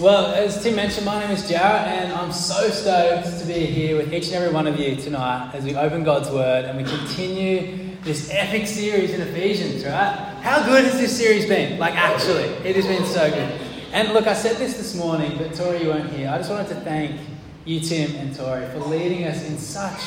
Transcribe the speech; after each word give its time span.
Well, 0.00 0.34
as 0.34 0.60
Tim 0.60 0.74
mentioned, 0.74 1.06
my 1.06 1.20
name 1.20 1.30
is 1.30 1.48
Jarrett, 1.48 1.86
and 1.86 2.12
I'm 2.12 2.32
so 2.32 2.68
stoked 2.70 3.38
to 3.38 3.46
be 3.46 3.64
here 3.64 3.96
with 3.96 4.12
each 4.12 4.26
and 4.26 4.34
every 4.34 4.52
one 4.52 4.66
of 4.66 4.76
you 4.76 4.96
tonight 4.96 5.52
as 5.54 5.62
we 5.62 5.76
open 5.76 6.02
God's 6.02 6.30
Word 6.30 6.64
and 6.64 6.76
we 6.76 6.82
continue 6.82 7.94
this 8.02 8.28
epic 8.32 8.66
series 8.66 9.12
in 9.12 9.20
Ephesians, 9.20 9.84
right? 9.84 10.16
How 10.42 10.64
good 10.64 10.82
has 10.84 10.94
this 10.98 11.16
series 11.16 11.46
been? 11.46 11.78
Like, 11.78 11.94
actually, 11.94 12.42
it 12.68 12.74
has 12.74 12.86
been 12.88 13.04
so 13.04 13.30
good. 13.30 13.60
And 13.92 14.12
look, 14.12 14.26
I 14.26 14.34
said 14.34 14.56
this 14.56 14.76
this 14.76 14.96
morning, 14.96 15.38
but 15.38 15.54
Tori, 15.54 15.82
you 15.82 15.90
weren't 15.90 16.10
here. 16.10 16.28
I 16.28 16.38
just 16.38 16.50
wanted 16.50 16.70
to 16.70 16.80
thank 16.80 17.20
you, 17.64 17.78
Tim 17.78 18.16
and 18.16 18.34
Tori, 18.34 18.66
for 18.70 18.80
leading 18.80 19.22
us 19.22 19.46
in 19.48 19.56
such 19.58 20.00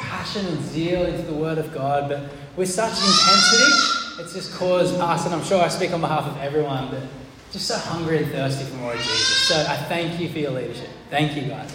passion 0.00 0.44
and 0.46 0.60
zeal 0.64 1.04
into 1.04 1.22
the 1.22 1.34
Word 1.34 1.58
of 1.58 1.72
God, 1.72 2.08
but 2.08 2.28
with 2.56 2.68
such 2.68 2.90
intensity, 2.90 3.72
it's 4.20 4.34
just 4.34 4.52
caused 4.54 4.96
us, 4.96 5.26
and 5.26 5.32
I'm 5.32 5.44
sure 5.44 5.62
I 5.62 5.68
speak 5.68 5.92
on 5.92 6.00
behalf 6.00 6.26
of 6.26 6.36
everyone, 6.38 6.90
but 6.90 7.04
just 7.52 7.66
so 7.66 7.76
hungry 7.76 8.18
and 8.22 8.32
thirsty 8.32 8.64
for 8.64 8.76
more 8.76 8.94
of 8.94 8.98
Jesus. 8.98 9.48
So 9.48 9.60
I 9.68 9.76
thank 9.76 10.18
you 10.18 10.30
for 10.30 10.38
your 10.38 10.52
leadership. 10.52 10.88
Thank 11.10 11.36
you, 11.36 11.42
guys. 11.42 11.70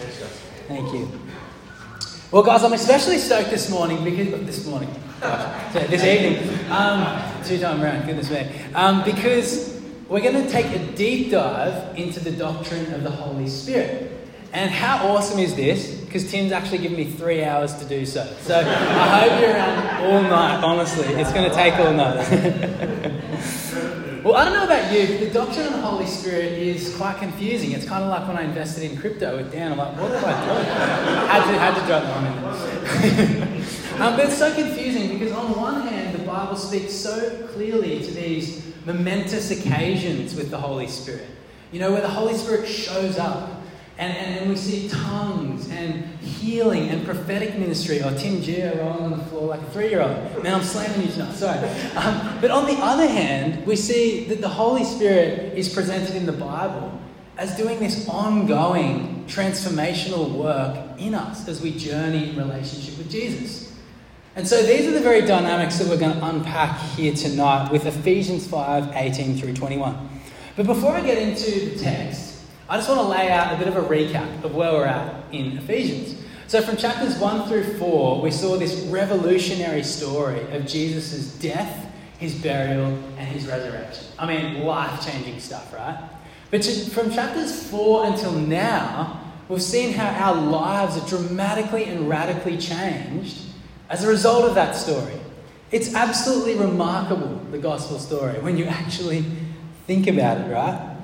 Thank 0.68 0.92
you. 0.92 1.08
Well, 2.32 2.42
guys, 2.42 2.64
I'm 2.64 2.74
especially 2.74 3.20
stoked 3.20 3.52
this 3.52 3.70
morning 3.70 4.04
because 4.04 4.32
this 4.46 4.66
morning, 4.66 4.90
gosh, 5.22 5.74
this 5.74 6.04
evening, 6.04 6.72
um, 6.72 7.22
two 7.46 7.60
time 7.60 7.80
round, 7.80 8.06
goodness 8.08 8.32
me, 8.32 8.50
um, 8.74 9.04
because 9.06 9.80
we're 10.10 10.22
going 10.22 10.44
to 10.44 10.50
take 10.50 10.66
a 10.66 10.80
deep 10.94 11.32
dive 11.32 11.96
into 11.98 12.20
the 12.20 12.32
doctrine 12.32 12.92
of 12.94 13.04
the 13.04 13.12
Holy 13.12 13.48
Spirit. 13.48 14.12
And 14.54 14.72
how 14.72 15.08
awesome 15.10 15.40
is 15.40 15.56
this? 15.56 16.02
Because 16.02 16.32
Tim's 16.32 16.52
actually 16.52 16.80
given 16.80 16.98
me 16.98 17.06
three 17.06 17.44
hours 17.44 17.76
to 17.76 17.86
do 17.86 18.06
so. 18.06 18.26
So 18.42 18.60
I 18.60 19.20
hope 19.30 19.40
you're 19.42 19.52
around 19.52 20.06
all 20.06 20.22
night, 20.24 20.64
honestly. 20.64 21.06
It's 21.14 21.32
going 21.32 21.48
to 21.48 21.56
take 21.56 21.76
all 21.76 21.94
night. 21.94 23.14
Well, 24.24 24.36
I 24.36 24.46
don't 24.46 24.54
know 24.54 24.64
about 24.64 24.92
you, 24.92 25.08
but 25.08 25.20
the 25.20 25.30
doctrine 25.32 25.68
of 25.68 25.74
the 25.74 25.82
Holy 25.82 26.06
Spirit 26.06 26.54
is 26.54 26.96
quite 26.96 27.18
confusing. 27.18 27.72
It's 27.72 27.86
kind 27.86 28.04
of 28.04 28.10
like 28.10 28.28
when 28.28 28.38
I 28.38 28.44
invested 28.44 28.90
in 28.90 28.98
crypto 28.98 29.38
with 29.38 29.52
Dan. 29.52 29.74
I'm 29.74 29.78
like, 29.78 29.96
what 30.00 30.12
did 30.12 30.24
I 30.24 30.46
do? 30.46 30.64
had 31.28 31.52
to, 31.52 31.60
had 31.60 31.80
to 31.80 31.86
drop 31.86 32.04
in 32.04 34.02
um, 34.02 34.16
but 34.16 34.26
it's 34.26 34.38
so 34.38 34.54
confusing 34.54 35.18
because 35.18 35.32
on 35.32 35.56
one 35.56 35.88
hand, 35.88 36.18
the 36.18 36.24
Bible 36.24 36.56
speaks 36.56 36.94
so 36.94 37.48
clearly 37.48 38.04
to 38.04 38.12
these 38.12 38.66
momentous 38.86 39.52
occasions 39.52 40.36
with 40.36 40.50
the 40.50 40.58
Holy 40.58 40.88
Spirit. 40.88 41.28
You 41.72 41.80
know, 41.80 41.92
where 41.92 42.02
the 42.02 42.10
Holy 42.10 42.34
Spirit 42.34 42.68
shows 42.68 43.18
up 43.18 43.57
and, 43.98 44.16
and, 44.16 44.50
we 44.50 44.56
see 44.56 44.88
tongues 44.90 45.70
and 45.70 46.06
healing 46.20 46.90
and 46.90 47.04
prophetic 47.06 47.58
ministry. 47.58 48.02
Or 48.02 48.12
oh, 48.12 48.18
Tim 48.18 48.42
Gia 48.42 48.78
rolling 48.78 49.06
on 49.06 49.18
the 49.18 49.26
floor 49.26 49.48
like 49.48 49.62
a 49.62 49.70
three 49.72 49.90
year 49.90 50.02
old. 50.02 50.44
Man, 50.44 50.54
I'm 50.54 50.64
slamming 50.64 51.08
you 51.08 51.12
tonight, 51.12 51.34
sorry. 51.34 51.68
Um, 51.96 52.40
but 52.40 52.52
on 52.52 52.66
the 52.68 52.78
other 52.80 53.08
hand, 53.08 53.66
we 53.66 53.76
see 53.76 54.26
that 54.26 54.40
the 54.40 54.50
Holy 54.50 54.84
Spirit 54.84 55.58
is 55.58 55.74
presented 55.74 56.16
in 56.16 56.26
the 56.26 56.32
Bible 56.32 57.00
as 57.38 57.56
doing 57.56 57.80
this 57.80 58.08
ongoing 58.08 59.26
transformational 59.28 60.32
work 60.32 61.00
in 61.00 61.14
us 61.14 61.48
as 61.48 61.62
we 61.62 61.78
journey 61.78 62.30
in 62.30 62.38
relationship 62.38 62.98
with 62.98 63.10
Jesus. 63.10 63.76
And 64.36 64.48
so 64.48 64.62
these 64.62 64.88
are 64.88 64.92
the 64.92 65.02
very 65.02 65.22
dynamics 65.22 65.80
that 65.80 65.88
we're 65.88 65.98
going 65.98 66.14
to 66.14 66.26
unpack 66.26 66.80
here 66.92 67.14
tonight 67.14 67.72
with 67.72 67.88
Ephesians 67.88 68.46
5 68.48 68.96
18 68.96 69.38
through 69.38 69.54
21. 69.54 70.10
But 70.56 70.68
before 70.68 70.92
I 70.92 71.02
get 71.02 71.18
into 71.18 71.72
the 71.72 71.80
text, 71.80 72.37
I 72.70 72.76
just 72.76 72.90
want 72.90 73.00
to 73.00 73.08
lay 73.08 73.32
out 73.32 73.54
a 73.54 73.58
bit 73.58 73.70
of 73.70 73.78
a 73.78 73.88
recap 73.88 74.44
of 74.44 74.54
where 74.54 74.74
we're 74.74 74.86
at 74.86 75.24
in 75.32 75.58
Ephesians. 75.58 76.22
So, 76.48 76.62
from 76.62 76.76
chapters 76.76 77.18
1 77.18 77.48
through 77.48 77.78
4, 77.78 78.22
we 78.22 78.30
saw 78.30 78.58
this 78.58 78.82
revolutionary 78.88 79.84
story 79.84 80.42
of 80.52 80.68
Jesus' 80.68 81.34
death, 81.36 81.90
his 82.20 82.36
burial, 82.36 82.88
and 83.18 83.28
his 83.28 83.48
resurrection. 83.48 84.08
I 84.20 84.28
mean, 84.28 84.66
life 84.66 85.06
changing 85.06 85.40
stuff, 85.40 85.74
right? 85.74 85.98
But 86.52 86.66
from 86.92 87.10
chapters 87.10 87.70
4 87.70 88.08
until 88.08 88.34
now, 88.34 89.22
we've 89.48 89.62
seen 89.62 89.94
how 89.94 90.08
our 90.08 90.36
lives 90.36 90.98
are 90.98 91.08
dramatically 91.08 91.86
and 91.86 92.10
radically 92.10 92.58
changed 92.58 93.44
as 93.90 94.04
a 94.04 94.10
result 94.10 94.44
of 94.44 94.56
that 94.56 94.76
story. 94.76 95.22
It's 95.72 95.96
absolutely 95.96 96.56
remarkable, 96.56 97.42
the 97.50 97.60
gospel 97.60 97.98
story, 97.98 98.40
when 98.40 98.58
you 98.58 98.66
actually 98.66 99.24
think 99.86 100.08
about 100.08 100.40
it, 100.40 100.52
right? 100.52 100.97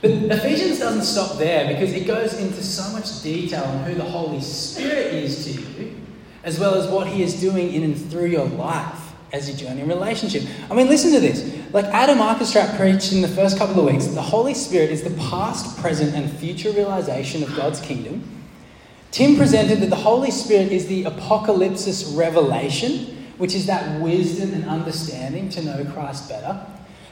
But 0.00 0.10
Ephesians 0.10 0.78
doesn't 0.78 1.02
stop 1.02 1.38
there 1.38 1.66
because 1.68 1.92
it 1.92 2.06
goes 2.06 2.34
into 2.34 2.62
so 2.62 2.92
much 2.92 3.22
detail 3.22 3.64
on 3.64 3.84
who 3.84 3.94
the 3.94 4.04
Holy 4.04 4.40
Spirit 4.40 5.12
is 5.12 5.44
to 5.44 5.60
you, 5.60 5.96
as 6.44 6.58
well 6.60 6.74
as 6.74 6.86
what 6.88 7.08
He 7.08 7.22
is 7.22 7.40
doing 7.40 7.72
in 7.74 7.82
and 7.82 7.96
through 8.10 8.26
your 8.26 8.46
life 8.46 9.12
as 9.32 9.50
you 9.50 9.56
journey 9.56 9.82
in 9.82 9.88
relationship. 9.88 10.42
I 10.70 10.74
mean, 10.74 10.88
listen 10.88 11.12
to 11.12 11.20
this. 11.20 11.52
Like 11.72 11.84
Adam 11.86 12.18
Arkenstrat 12.18 12.76
preached 12.76 13.12
in 13.12 13.20
the 13.20 13.28
first 13.28 13.58
couple 13.58 13.80
of 13.80 13.92
weeks, 13.92 14.06
the 14.06 14.22
Holy 14.22 14.54
Spirit 14.54 14.90
is 14.90 15.02
the 15.02 15.10
past, 15.28 15.78
present, 15.78 16.14
and 16.14 16.30
future 16.38 16.70
realization 16.70 17.42
of 17.42 17.54
God's 17.56 17.80
kingdom. 17.80 18.22
Tim 19.10 19.36
presented 19.36 19.80
that 19.80 19.90
the 19.90 19.96
Holy 19.96 20.30
Spirit 20.30 20.70
is 20.70 20.86
the 20.86 21.04
apocalypsis 21.04 22.16
revelation, 22.16 23.26
which 23.38 23.54
is 23.54 23.66
that 23.66 24.00
wisdom 24.00 24.54
and 24.54 24.64
understanding 24.64 25.48
to 25.50 25.62
know 25.62 25.84
Christ 25.92 26.28
better. 26.28 26.64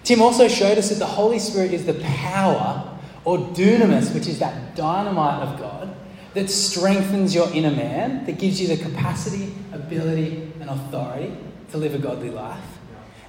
Tim 0.06 0.22
also 0.22 0.47
showed 0.47 0.78
us 0.78 0.91
that 0.91 1.00
the 1.00 1.05
Holy 1.05 1.41
Spirit 1.41 1.75
is 1.75 1.84
the 1.84 1.94
power, 1.94 2.97
or 3.25 3.39
dunamis, 3.39 4.15
which 4.15 4.28
is 4.28 4.39
that 4.39 4.77
dynamite 4.77 5.43
of 5.43 5.59
God, 5.59 5.97
that 6.34 6.49
strengthens 6.49 7.34
your 7.34 7.53
inner 7.53 7.72
man, 7.72 8.25
that 8.25 8.39
gives 8.39 8.61
you 8.61 8.69
the 8.69 8.77
capacity, 8.77 9.53
ability, 9.72 10.53
and 10.61 10.71
authority 10.71 11.37
to 11.72 11.78
live 11.78 11.93
a 11.93 11.99
godly 11.99 12.31
life. 12.31 12.78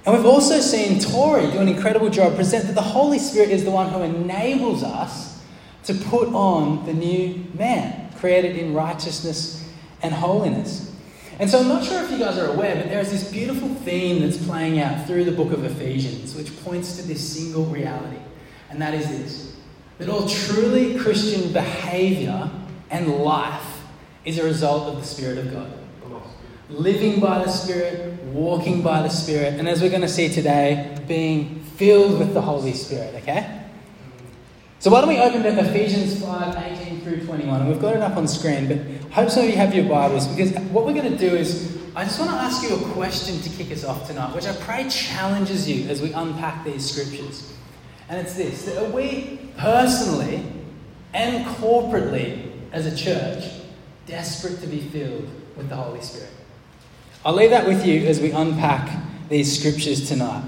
And 0.06 0.16
we've 0.16 0.24
also 0.24 0.60
seen 0.60 1.00
Tori 1.00 1.50
do 1.50 1.58
an 1.58 1.66
incredible 1.66 2.10
job 2.10 2.36
present 2.36 2.66
that 2.68 2.76
the 2.76 2.80
Holy 2.80 3.18
Spirit 3.18 3.50
is 3.50 3.64
the 3.64 3.72
one 3.72 3.88
who 3.88 4.02
enables 4.02 4.84
us 4.84 5.42
to 5.82 5.94
put 5.94 6.28
on 6.28 6.86
the 6.86 6.94
new 6.94 7.44
man, 7.54 8.12
created 8.18 8.56
in 8.56 8.72
righteousness 8.72 9.68
and 10.00 10.14
holiness. 10.14 10.87
And 11.40 11.48
so 11.48 11.60
I'm 11.60 11.68
not 11.68 11.84
sure 11.84 12.02
if 12.02 12.10
you 12.10 12.18
guys 12.18 12.36
are 12.36 12.52
aware, 12.52 12.74
but 12.74 12.88
there 12.88 13.00
is 13.00 13.10
this 13.10 13.30
beautiful 13.30 13.68
theme 13.68 14.22
that's 14.22 14.44
playing 14.44 14.80
out 14.80 15.06
through 15.06 15.24
the 15.24 15.32
book 15.32 15.52
of 15.52 15.64
Ephesians, 15.64 16.34
which 16.34 16.54
points 16.64 16.96
to 16.96 17.02
this 17.06 17.26
single 17.26 17.64
reality. 17.66 18.18
And 18.70 18.82
that 18.82 18.94
is 18.94 19.08
this 19.08 19.48
that 19.98 20.08
all 20.08 20.28
truly 20.28 20.96
Christian 20.96 21.52
behavior 21.52 22.48
and 22.88 23.18
life 23.18 23.82
is 24.24 24.38
a 24.38 24.44
result 24.44 24.94
of 24.94 25.00
the 25.00 25.04
Spirit 25.04 25.38
of 25.38 25.52
God. 25.52 25.72
Living 26.70 27.18
by 27.18 27.42
the 27.42 27.50
Spirit, 27.50 28.22
walking 28.24 28.82
by 28.82 29.02
the 29.02 29.08
Spirit, 29.08 29.54
and 29.54 29.68
as 29.68 29.80
we're 29.80 29.88
going 29.88 30.02
to 30.02 30.08
see 30.08 30.28
today, 30.28 30.96
being 31.08 31.60
filled 31.76 32.18
with 32.18 32.34
the 32.34 32.42
Holy 32.42 32.74
Spirit, 32.74 33.14
okay? 33.16 33.64
So 34.78 34.90
why 34.90 35.00
don't 35.00 35.08
we 35.08 35.18
open 35.18 35.42
to 35.42 35.48
Ephesians 35.48 36.22
5, 36.22 36.80
18 36.80 37.00
through 37.00 37.24
21, 37.24 37.60
and 37.62 37.68
we've 37.70 37.80
got 37.80 37.96
it 37.96 38.02
up 38.02 38.16
on 38.16 38.28
screen, 38.28 38.68
but 38.68 38.76
hope 39.10 39.30
some 39.30 39.44
of 39.44 39.50
you 39.50 39.56
have 39.56 39.74
your 39.74 39.88
Bibles, 39.88 40.26
because 40.28 40.52
what 40.70 40.84
we're 40.84 40.94
going 40.94 41.10
to 41.10 41.18
do 41.18 41.34
is, 41.34 41.76
I 41.96 42.04
just 42.04 42.18
want 42.18 42.30
to 42.30 42.36
ask 42.36 42.62
you 42.62 42.76
a 42.76 42.92
question 42.92 43.40
to 43.40 43.48
kick 43.50 43.72
us 43.72 43.84
off 43.84 44.06
tonight, 44.06 44.34
which 44.34 44.46
I 44.46 44.54
pray 44.56 44.88
challenges 44.88 45.68
you 45.68 45.88
as 45.88 46.00
we 46.02 46.12
unpack 46.12 46.64
these 46.64 46.88
scriptures. 46.88 47.54
And 48.08 48.20
it's 48.20 48.34
this, 48.34 48.64
that 48.64 48.82
are 48.82 48.90
we 48.90 49.40
personally 49.56 50.44
and 51.14 51.44
corporately 51.56 52.50
as 52.72 52.86
a 52.86 52.96
church 52.96 53.44
desperate 54.06 54.60
to 54.60 54.66
be 54.66 54.80
filled 54.80 55.28
with 55.56 55.68
the 55.68 55.76
Holy 55.76 56.00
Spirit? 56.00 56.30
I'll 57.24 57.34
leave 57.34 57.50
that 57.50 57.66
with 57.66 57.84
you 57.84 58.06
as 58.06 58.20
we 58.20 58.30
unpack 58.30 59.02
these 59.28 59.58
scriptures 59.58 60.08
tonight. 60.08 60.44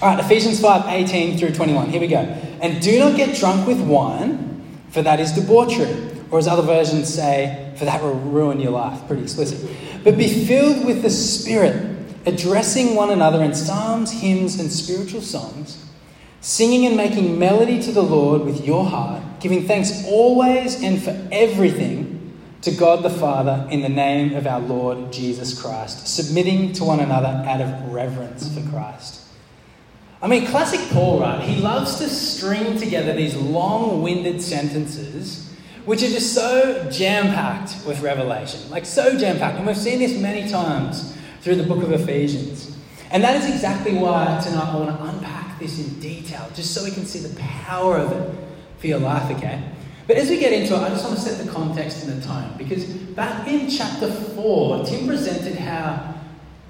All 0.00 0.14
right, 0.14 0.24
Ephesians 0.24 0.60
5 0.60 0.86
18 0.86 1.38
through 1.38 1.52
21. 1.52 1.90
Here 1.90 2.00
we 2.00 2.08
go. 2.08 2.18
And 2.18 2.82
do 2.82 2.98
not 2.98 3.16
get 3.16 3.36
drunk 3.36 3.66
with 3.66 3.80
wine, 3.80 4.80
for 4.90 5.02
that 5.02 5.20
is 5.20 5.32
debauchery. 5.32 6.15
Or 6.30 6.38
as 6.38 6.48
other 6.48 6.62
versions 6.62 7.12
say, 7.12 7.72
for 7.76 7.84
that 7.84 8.02
will 8.02 8.14
ruin 8.14 8.60
your 8.60 8.72
life. 8.72 9.06
Pretty 9.06 9.22
explicit. 9.22 9.70
But 10.02 10.16
be 10.16 10.46
filled 10.46 10.84
with 10.84 11.02
the 11.02 11.10
Spirit, 11.10 11.96
addressing 12.26 12.94
one 12.94 13.10
another 13.10 13.42
in 13.42 13.54
psalms, 13.54 14.10
hymns, 14.10 14.58
and 14.58 14.70
spiritual 14.70 15.20
songs, 15.20 15.84
singing 16.40 16.86
and 16.86 16.96
making 16.96 17.38
melody 17.38 17.80
to 17.82 17.92
the 17.92 18.02
Lord 18.02 18.42
with 18.42 18.64
your 18.64 18.84
heart, 18.84 19.22
giving 19.40 19.66
thanks 19.66 20.04
always 20.06 20.82
and 20.82 21.02
for 21.02 21.28
everything 21.30 22.36
to 22.62 22.72
God 22.72 23.04
the 23.04 23.10
Father 23.10 23.66
in 23.70 23.82
the 23.82 23.88
name 23.88 24.34
of 24.34 24.46
our 24.46 24.60
Lord 24.60 25.12
Jesus 25.12 25.60
Christ, 25.60 26.08
submitting 26.08 26.72
to 26.74 26.84
one 26.84 26.98
another 26.98 27.28
out 27.46 27.60
of 27.60 27.92
reverence 27.92 28.52
for 28.52 28.68
Christ. 28.70 29.22
I 30.20 30.26
mean, 30.26 30.46
classic 30.46 30.80
Paul, 30.90 31.20
right? 31.20 31.40
He 31.40 31.60
loves 31.60 31.98
to 31.98 32.08
string 32.08 32.78
together 32.78 33.12
these 33.12 33.36
long 33.36 34.02
winded 34.02 34.42
sentences 34.42 35.45
which 35.86 36.02
are 36.02 36.08
just 36.08 36.34
so 36.34 36.90
jam 36.90 37.26
packed 37.28 37.86
with 37.86 38.02
revelation. 38.02 38.68
Like, 38.68 38.84
so 38.84 39.16
jam 39.16 39.38
packed. 39.38 39.56
And 39.56 39.66
we've 39.66 39.76
seen 39.76 40.00
this 40.00 40.18
many 40.18 40.50
times 40.50 41.16
through 41.40 41.54
the 41.54 41.62
book 41.62 41.82
of 41.82 41.92
Ephesians. 41.92 42.76
And 43.12 43.22
that 43.22 43.36
is 43.36 43.48
exactly 43.48 43.94
why 43.94 44.40
tonight 44.42 44.68
I 44.68 44.76
want 44.76 44.98
to 44.98 45.04
unpack 45.04 45.60
this 45.60 45.78
in 45.78 46.00
detail, 46.00 46.50
just 46.54 46.74
so 46.74 46.82
we 46.82 46.90
can 46.90 47.06
see 47.06 47.20
the 47.20 47.34
power 47.40 47.96
of 47.98 48.10
it 48.10 48.34
for 48.78 48.88
your 48.88 48.98
life, 48.98 49.30
okay? 49.36 49.62
But 50.08 50.16
as 50.16 50.28
we 50.28 50.38
get 50.38 50.52
into 50.52 50.74
it, 50.74 50.78
I 50.78 50.88
just 50.88 51.04
want 51.04 51.16
to 51.16 51.22
set 51.22 51.44
the 51.44 51.50
context 51.50 52.04
and 52.04 52.20
the 52.20 52.26
tone. 52.26 52.52
Because 52.58 52.84
back 52.84 53.46
in 53.46 53.70
chapter 53.70 54.10
4, 54.10 54.84
Tim 54.86 55.06
presented 55.06 55.56
how 55.56 56.14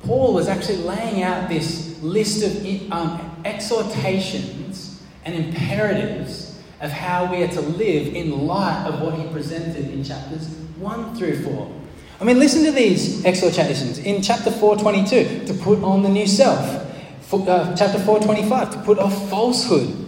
Paul 0.02 0.34
was 0.34 0.46
actually 0.46 0.78
laying 0.78 1.22
out 1.22 1.48
this 1.48 2.00
list 2.02 2.44
of 2.44 2.92
um, 2.92 3.42
exhortations 3.46 5.02
and 5.24 5.34
imperatives 5.34 6.45
of 6.80 6.90
how 6.90 7.30
we 7.30 7.42
are 7.42 7.48
to 7.48 7.60
live 7.60 8.14
in 8.14 8.46
light 8.46 8.86
of 8.86 9.00
what 9.00 9.14
he 9.14 9.26
presented 9.28 9.90
in 9.90 10.04
chapters 10.04 10.46
1 10.78 11.16
through 11.16 11.42
4. 11.42 11.72
I 12.20 12.24
mean, 12.24 12.38
listen 12.38 12.64
to 12.64 12.72
these 12.72 13.24
exhortations. 13.24 13.98
In 13.98 14.22
chapter 14.22 14.50
422, 14.50 15.46
to 15.46 15.54
put 15.62 15.82
on 15.82 16.02
the 16.02 16.08
new 16.08 16.26
self. 16.26 16.84
For, 17.22 17.40
uh, 17.48 17.76
chapter 17.76 17.98
425, 17.98 18.72
to 18.72 18.78
put 18.82 18.98
off 18.98 19.28
falsehood 19.28 20.06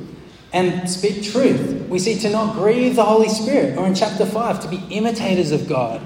and 0.52 0.88
speak 0.88 1.22
truth. 1.22 1.86
We 1.88 1.98
see 1.98 2.18
to 2.20 2.30
not 2.30 2.54
grieve 2.54 2.96
the 2.96 3.04
Holy 3.04 3.28
Spirit. 3.28 3.76
Or 3.76 3.86
in 3.86 3.94
chapter 3.94 4.24
5, 4.24 4.60
to 4.60 4.68
be 4.68 4.82
imitators 4.90 5.52
of 5.52 5.68
God. 5.68 6.00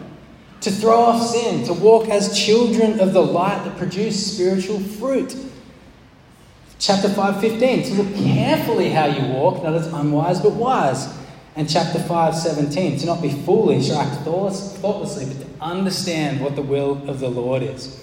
To 0.63 0.71
throw 0.71 1.01
off 1.01 1.23
sin, 1.23 1.65
to 1.67 1.73
walk 1.73 2.09
as 2.09 2.39
children 2.39 2.99
of 3.01 3.13
the 3.13 3.23
light 3.23 3.65
that 3.65 3.77
produce 3.77 4.35
spiritual 4.35 4.81
fruit. 4.81 5.37
Chapter 6.83 7.09
5:15, 7.11 7.85
to 7.85 8.03
look 8.03 8.17
carefully 8.17 8.91
how 8.91 9.07
you 9.07 9.25
walk, 9.33 9.63
not 9.63 9.73
as 9.75 9.87
unwise 9.87 10.41
but 10.41 10.55
wise. 10.55 11.07
And 11.55 11.71
chapter 11.71 12.01
5:17, 12.01 12.99
to 12.99 13.07
not 13.07 13.23
be 13.23 13.29
foolish 13.29 13.89
or 13.89 14.03
act 14.03 14.25
thoughtlessly, 14.25 15.27
but 15.27 15.39
to 15.43 15.47
understand 15.65 16.41
what 16.41 16.57
the 16.57 16.63
will 16.63 17.01
of 17.07 17.21
the 17.21 17.29
Lord 17.29 17.63
is. 17.63 18.01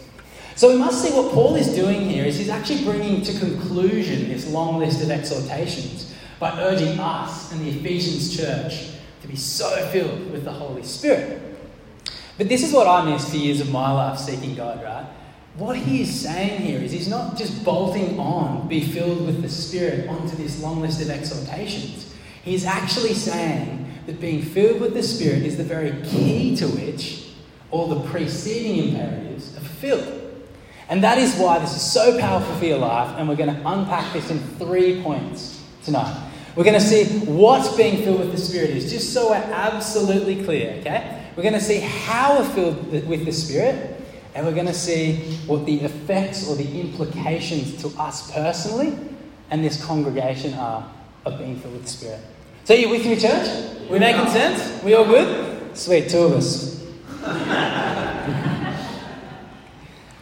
So 0.55 0.69
we 0.69 0.77
must 0.77 1.03
see 1.03 1.09
what 1.09 1.33
Paul 1.33 1.55
is 1.55 1.67
doing 1.75 2.09
here 2.09 2.23
is 2.23 2.37
he's 2.37 2.47
actually 2.47 2.85
bringing 2.85 3.21
to 3.23 3.37
conclusion 3.37 4.29
this 4.29 4.47
long 4.47 4.79
list 4.79 5.03
of 5.03 5.11
exhortations 5.11 6.13
by 6.39 6.51
urging 6.61 7.01
us 7.01 7.51
and 7.51 7.59
the 7.59 7.71
Ephesians 7.71 8.33
church 8.33 8.91
to 9.21 9.27
be 9.27 9.35
so 9.35 9.89
filled 9.91 10.31
with 10.31 10.45
the 10.45 10.53
Holy 10.53 10.83
Spirit. 10.83 11.41
But 12.37 12.47
this 12.47 12.63
is 12.63 12.71
what 12.71 12.87
I 12.87 13.03
missed 13.03 13.27
for 13.27 13.35
years 13.35 13.59
of 13.59 13.71
my 13.71 13.91
life 13.91 14.17
seeking 14.17 14.55
God, 14.55 14.81
right? 14.81 15.05
What 15.59 15.75
he 15.75 16.03
is 16.03 16.21
saying 16.21 16.61
here 16.61 16.79
is 16.79 16.93
he's 16.93 17.09
not 17.09 17.37
just 17.37 17.65
bolting 17.65 18.17
on, 18.17 18.69
be 18.69 18.81
filled 18.81 19.25
with 19.25 19.41
the 19.41 19.49
Spirit, 19.49 20.07
onto 20.07 20.37
this 20.37 20.61
long 20.61 20.79
list 20.79 21.01
of 21.01 21.09
exhortations. 21.09 22.15
He's 22.43 22.63
actually 22.63 23.13
saying 23.13 23.93
that 24.05 24.21
being 24.21 24.41
filled 24.41 24.79
with 24.79 24.93
the 24.93 25.03
Spirit 25.03 25.43
is 25.43 25.57
the 25.57 25.65
very 25.65 26.01
key 26.03 26.55
to 26.55 26.67
which 26.69 27.33
all 27.71 27.87
the 27.87 28.07
preceding 28.09 28.87
imperatives 28.87 29.57
are 29.57 29.59
fulfilled. 29.59 30.31
And 30.87 31.03
that 31.03 31.17
is 31.17 31.35
why 31.35 31.59
this 31.59 31.75
is 31.75 31.91
so 31.91 32.17
powerful 32.17 32.55
for 32.55 32.63
your 32.63 32.77
life, 32.77 33.13
and 33.17 33.27
we're 33.27 33.35
going 33.35 33.53
to 33.53 33.67
unpack 33.67 34.13
this 34.13 34.31
in 34.31 34.39
three 34.39 35.03
points 35.03 35.61
tonight. 35.83 36.31
We're 36.55 36.63
going 36.63 36.79
to 36.79 36.85
see 36.85 37.03
what 37.25 37.75
being 37.75 38.01
filled 38.05 38.21
with 38.21 38.31
the 38.31 38.37
Spirit 38.37 38.69
is, 38.69 38.89
just 38.89 39.11
so 39.13 39.31
we're 39.31 39.35
absolutely 39.35 40.41
clear, 40.41 40.75
okay? 40.79 41.31
We're 41.35 41.43
going 41.43 41.53
to 41.53 41.59
see 41.59 41.81
how 41.81 42.39
we're 42.39 42.49
filled 42.49 43.07
with 43.07 43.25
the 43.25 43.33
Spirit, 43.33 43.98
and 44.39 44.47
we're 44.47 44.53
going 44.53 44.67
to 44.67 44.73
see 44.73 45.15
what 45.47 45.65
the 45.65 45.81
effects 45.81 46.47
or 46.47 46.55
the 46.55 46.79
implications 46.79 47.75
to 47.81 47.89
us 48.01 48.31
personally 48.31 48.97
and 49.51 49.61
this 49.61 49.83
congregation 49.83 50.53
are 50.53 50.89
of 51.25 51.37
being 51.37 51.59
filled 51.59 51.73
with 51.73 51.83
the 51.83 51.89
Spirit. 51.89 52.21
So, 52.63 52.73
you 52.73 52.87
with 52.87 53.05
me, 53.05 53.19
church? 53.19 53.89
We 53.89 53.99
making 53.99 54.27
sense? 54.27 54.81
We 54.81 54.93
all 54.93 55.03
good? 55.03 55.75
Sweet, 55.77 56.07
two 56.07 56.19
of 56.19 56.31
us. 56.31 56.81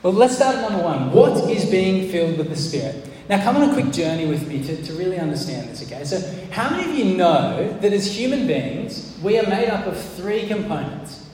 well, 0.02 0.14
let's 0.14 0.36
start 0.36 0.56
at 0.56 0.68
number 0.68 0.84
one. 0.84 1.12
What 1.12 1.48
is 1.52 1.70
being 1.70 2.10
filled 2.10 2.40
with 2.40 2.50
the 2.50 2.56
Spirit? 2.56 3.08
Now, 3.30 3.44
come 3.44 3.58
on 3.58 3.70
a 3.70 3.74
quick 3.74 3.92
journey 3.92 4.26
with 4.26 4.48
me 4.48 4.64
to, 4.64 4.84
to 4.84 4.94
really 4.94 5.20
understand 5.20 5.70
this, 5.70 5.84
okay? 5.84 6.04
So, 6.04 6.20
how 6.50 6.72
many 6.72 6.90
of 6.90 6.98
you 6.98 7.16
know 7.16 7.78
that 7.82 7.94
as 7.94 8.18
human 8.18 8.48
beings, 8.48 9.16
we 9.22 9.38
are 9.38 9.48
made 9.48 9.70
up 9.70 9.86
of 9.86 9.96
three 10.16 10.48
components? 10.48 11.27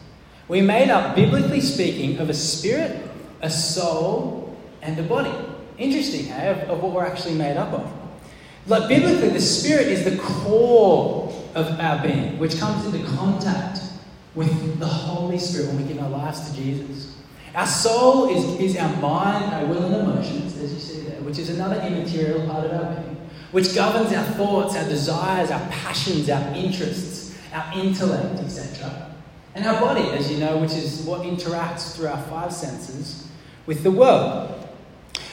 We're 0.47 0.63
made 0.63 0.89
up, 0.89 1.15
biblically 1.15 1.61
speaking, 1.61 2.19
of 2.19 2.29
a 2.29 2.33
spirit, 2.33 3.09
a 3.41 3.49
soul, 3.49 4.57
and 4.81 4.99
a 4.99 5.03
body. 5.03 5.33
Interesting, 5.77 6.25
hey, 6.25 6.49
of, 6.49 6.69
of 6.69 6.83
what 6.83 6.91
we're 6.91 7.05
actually 7.05 7.35
made 7.35 7.57
up 7.57 7.71
of. 7.73 7.91
Like, 8.67 8.87
biblically, 8.89 9.29
the 9.29 9.41
spirit 9.41 9.87
is 9.87 10.03
the 10.03 10.17
core 10.21 11.33
of 11.55 11.79
our 11.79 12.01
being, 12.01 12.37
which 12.39 12.59
comes 12.59 12.85
into 12.85 13.05
contact 13.15 13.79
with 14.35 14.79
the 14.79 14.87
Holy 14.87 15.37
Spirit 15.37 15.67
when 15.67 15.77
we 15.77 15.93
give 15.93 16.01
our 16.01 16.09
lives 16.09 16.49
to 16.49 16.55
Jesus. 16.55 17.15
Our 17.55 17.67
soul 17.67 18.29
is, 18.35 18.59
is 18.59 18.77
our 18.77 18.95
mind, 18.97 19.53
our 19.53 19.65
will, 19.65 19.83
and 19.83 19.95
emotions, 19.95 20.57
as 20.57 20.73
you 20.73 20.79
see 20.79 21.01
there, 21.01 21.21
which 21.21 21.37
is 21.37 21.49
another 21.49 21.79
immaterial 21.81 22.47
part 22.47 22.65
of 22.65 22.71
our 22.71 22.93
being, 22.95 23.29
which 23.51 23.75
governs 23.75 24.11
our 24.11 24.25
thoughts, 24.33 24.75
our 24.75 24.89
desires, 24.89 25.51
our 25.51 25.65
passions, 25.69 26.29
our 26.29 26.53
interests, 26.55 27.37
our 27.53 27.71
intellect, 27.79 28.39
etc. 28.39 29.12
And 29.55 29.65
our 29.65 29.79
body, 29.79 30.09
as 30.09 30.31
you 30.31 30.37
know, 30.37 30.57
which 30.57 30.71
is 30.71 31.01
what 31.03 31.21
interacts 31.21 31.95
through 31.95 32.07
our 32.07 32.21
five 32.23 32.51
senses 32.51 33.27
with 33.65 33.83
the 33.83 33.91
world. 33.91 34.59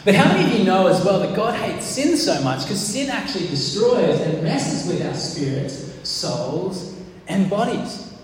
But 0.04 0.14
how 0.14 0.32
many 0.32 0.50
of 0.50 0.58
you 0.58 0.64
know 0.64 0.86
as 0.86 1.04
well 1.04 1.20
that 1.20 1.34
God 1.34 1.54
hates 1.54 1.84
sin 1.84 2.16
so 2.16 2.42
much 2.42 2.62
because 2.62 2.80
sin 2.80 3.10
actually 3.10 3.48
destroys 3.48 4.20
and 4.20 4.42
messes 4.42 4.90
with 4.90 5.06
our 5.06 5.14
spirits, 5.14 6.08
souls, 6.08 6.98
and 7.28 7.50
bodies? 7.50 8.14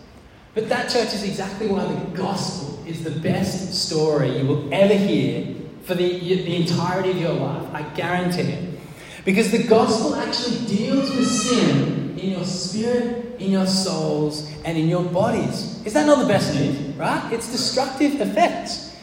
But 0.54 0.68
that, 0.70 0.90
church, 0.90 1.12
is 1.12 1.22
exactly 1.22 1.66
why 1.66 1.84
the 1.84 2.16
gospel 2.16 2.82
is 2.86 3.04
the 3.04 3.10
best 3.10 3.74
story 3.74 4.38
you 4.38 4.46
will 4.46 4.72
ever 4.72 4.94
hear 4.94 5.54
for 5.82 5.94
the, 5.94 6.18
the 6.18 6.56
entirety 6.56 7.10
of 7.10 7.18
your 7.18 7.34
life. 7.34 7.74
I 7.74 7.82
guarantee 7.94 8.42
it. 8.42 8.80
Because 9.26 9.50
the 9.50 9.64
gospel 9.64 10.14
actually 10.14 10.64
deals 10.66 11.14
with 11.14 11.28
sin 11.28 12.05
in 12.18 12.30
your 12.30 12.44
spirit, 12.44 13.40
in 13.40 13.50
your 13.50 13.66
souls, 13.66 14.50
and 14.64 14.76
in 14.76 14.88
your 14.88 15.04
bodies. 15.04 15.84
Is 15.84 15.92
that 15.94 16.06
not 16.06 16.20
the 16.20 16.26
best 16.26 16.54
news? 16.54 16.76
Right? 16.96 17.32
It's 17.32 17.50
destructive 17.50 18.20
effects. 18.20 18.96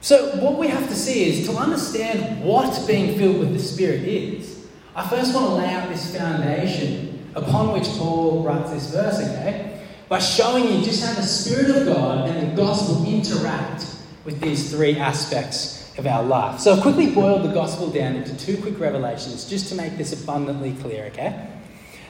So, 0.00 0.36
what 0.36 0.58
we 0.58 0.68
have 0.68 0.88
to 0.88 0.94
see 0.94 1.28
is 1.30 1.48
to 1.48 1.56
understand 1.56 2.44
what 2.44 2.86
being 2.86 3.18
filled 3.18 3.40
with 3.40 3.52
the 3.52 3.58
Spirit 3.58 4.02
is. 4.02 4.66
I 4.94 5.06
first 5.08 5.34
want 5.34 5.46
to 5.46 5.54
lay 5.54 5.72
out 5.72 5.88
this 5.88 6.16
foundation 6.16 7.30
upon 7.34 7.72
which 7.72 7.88
Paul 7.98 8.42
writes 8.42 8.70
this 8.70 8.90
verse, 8.90 9.18
okay? 9.20 9.76
by 10.08 10.18
showing 10.20 10.72
you 10.72 10.84
just 10.84 11.04
how 11.04 11.14
the 11.14 11.22
Spirit 11.22 11.70
of 11.70 11.86
God 11.86 12.28
and 12.28 12.50
the 12.50 12.56
gospel 12.56 13.04
interact 13.06 13.86
with 14.24 14.40
these 14.40 14.70
three 14.70 14.96
aspects 14.96 15.92
of 15.98 16.06
our 16.06 16.22
life. 16.22 16.60
So 16.60 16.72
I've 16.72 16.82
quickly 16.82 17.10
boiled 17.10 17.42
the 17.42 17.52
gospel 17.52 17.90
down 17.90 18.16
into 18.16 18.36
two 18.36 18.60
quick 18.60 18.78
revelations 18.78 19.48
just 19.48 19.68
to 19.70 19.74
make 19.74 19.96
this 19.96 20.22
abundantly 20.22 20.74
clear, 20.74 21.06
okay? 21.06 21.48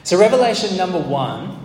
So, 0.07 0.17
revelation 0.17 0.77
number 0.77 0.99
one 0.99 1.59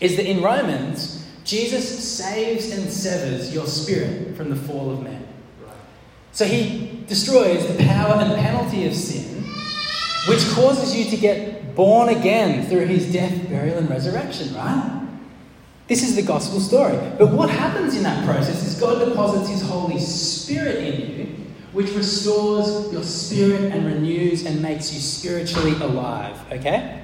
is 0.00 0.16
that 0.16 0.28
in 0.28 0.42
Romans, 0.42 1.24
Jesus 1.44 2.02
saves 2.02 2.72
and 2.72 2.90
severs 2.90 3.54
your 3.54 3.68
spirit 3.68 4.36
from 4.36 4.50
the 4.50 4.56
fall 4.56 4.90
of 4.90 5.04
man. 5.04 5.24
So 6.32 6.46
he 6.46 7.04
destroys 7.06 7.64
the 7.68 7.84
power 7.84 8.14
and 8.14 8.34
penalty 8.34 8.88
of 8.88 8.92
sin, 8.96 9.44
which 10.26 10.44
causes 10.48 10.96
you 10.96 11.08
to 11.12 11.16
get 11.16 11.76
born 11.76 12.08
again 12.08 12.66
through 12.66 12.86
his 12.86 13.12
death, 13.12 13.48
burial, 13.48 13.78
and 13.78 13.88
resurrection, 13.88 14.52
right? 14.56 15.06
This 15.86 16.02
is 16.02 16.16
the 16.16 16.22
gospel 16.22 16.58
story. 16.58 16.98
But 17.18 17.30
what 17.30 17.50
happens 17.50 17.96
in 17.96 18.02
that 18.02 18.26
process 18.26 18.66
is 18.66 18.80
God 18.80 19.08
deposits 19.08 19.48
His 19.48 19.62
Holy 19.62 20.00
Spirit 20.00 20.78
in 20.78 21.16
you, 21.16 21.24
which 21.70 21.92
restores 21.92 22.92
your 22.92 23.04
spirit 23.04 23.70
and 23.70 23.86
renews 23.86 24.44
and 24.44 24.60
makes 24.60 24.92
you 24.92 24.98
spiritually 24.98 25.74
alive. 25.74 26.36
Okay? 26.50 27.03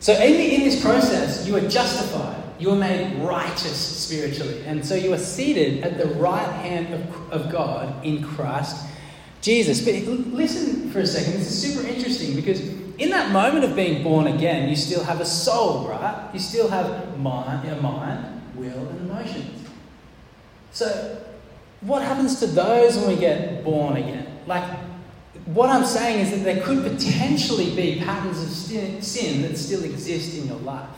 So, 0.00 0.14
in, 0.14 0.62
this 0.64 0.82
process, 0.82 1.46
you 1.46 1.56
are 1.56 1.68
justified. 1.68 2.42
You 2.58 2.70
are 2.70 2.76
made 2.76 3.22
righteous 3.22 3.76
spiritually. 3.76 4.62
And 4.66 4.84
so 4.84 4.94
you 4.94 5.12
are 5.12 5.18
seated 5.18 5.82
at 5.82 5.98
the 5.98 6.06
right 6.14 6.48
hand 6.48 6.92
of, 6.92 7.32
of 7.32 7.52
God 7.52 8.04
in 8.04 8.22
Christ 8.22 8.86
Jesus. 9.40 9.82
But 9.82 9.94
listen 10.32 10.90
for 10.90 11.00
a 11.00 11.06
second. 11.06 11.34
This 11.34 11.50
is 11.50 11.74
super 11.74 11.86
interesting 11.86 12.36
because 12.36 12.60
in 12.98 13.08
that 13.10 13.30
moment 13.32 13.64
of 13.64 13.74
being 13.74 14.02
born 14.02 14.26
again, 14.26 14.68
you 14.68 14.76
still 14.76 15.02
have 15.04 15.20
a 15.20 15.24
soul, 15.24 15.88
right? 15.88 16.28
You 16.34 16.38
still 16.38 16.68
have 16.68 17.18
mind, 17.18 17.66
your 17.66 17.80
mind, 17.80 18.42
will, 18.54 18.88
and 18.88 19.10
emotions. 19.10 19.68
So, 20.72 21.24
what 21.80 22.02
happens 22.02 22.40
to 22.40 22.46
those 22.46 22.98
when 22.98 23.08
we 23.08 23.16
get 23.16 23.64
born 23.64 23.96
again? 23.96 24.26
Like, 24.46 24.64
what 25.54 25.68
I'm 25.70 25.84
saying 25.84 26.20
is 26.20 26.30
that 26.30 26.44
there 26.44 26.62
could 26.62 26.82
potentially 26.84 27.74
be 27.74 28.00
patterns 28.04 28.42
of 28.42 28.48
sin 28.50 29.42
that 29.42 29.56
still 29.56 29.84
exist 29.84 30.38
in 30.38 30.46
your 30.46 30.58
life, 30.58 30.88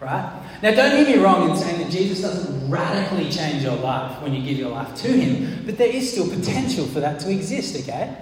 right? 0.00 0.42
Now, 0.62 0.70
don't 0.70 1.04
get 1.04 1.14
me 1.14 1.22
wrong 1.22 1.50
in 1.50 1.56
saying 1.56 1.82
that 1.82 1.90
Jesus 1.90 2.20
doesn't 2.20 2.70
radically 2.70 3.30
change 3.30 3.62
your 3.62 3.76
life 3.76 4.20
when 4.22 4.32
you 4.32 4.42
give 4.42 4.58
your 4.58 4.70
life 4.70 4.94
to 5.02 5.08
Him, 5.08 5.64
but 5.66 5.76
there 5.76 5.88
is 5.88 6.10
still 6.10 6.28
potential 6.28 6.86
for 6.86 7.00
that 7.00 7.20
to 7.20 7.30
exist, 7.30 7.76
okay? 7.82 8.16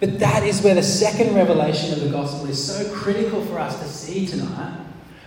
But 0.00 0.18
that 0.18 0.42
is 0.42 0.60
where 0.62 0.74
the 0.74 0.82
second 0.82 1.34
revelation 1.34 1.92
of 1.92 2.00
the 2.00 2.10
gospel 2.10 2.48
is 2.48 2.62
so 2.62 2.92
critical 2.94 3.44
for 3.46 3.58
us 3.58 3.78
to 3.80 3.88
see 3.88 4.26
tonight, 4.26 4.80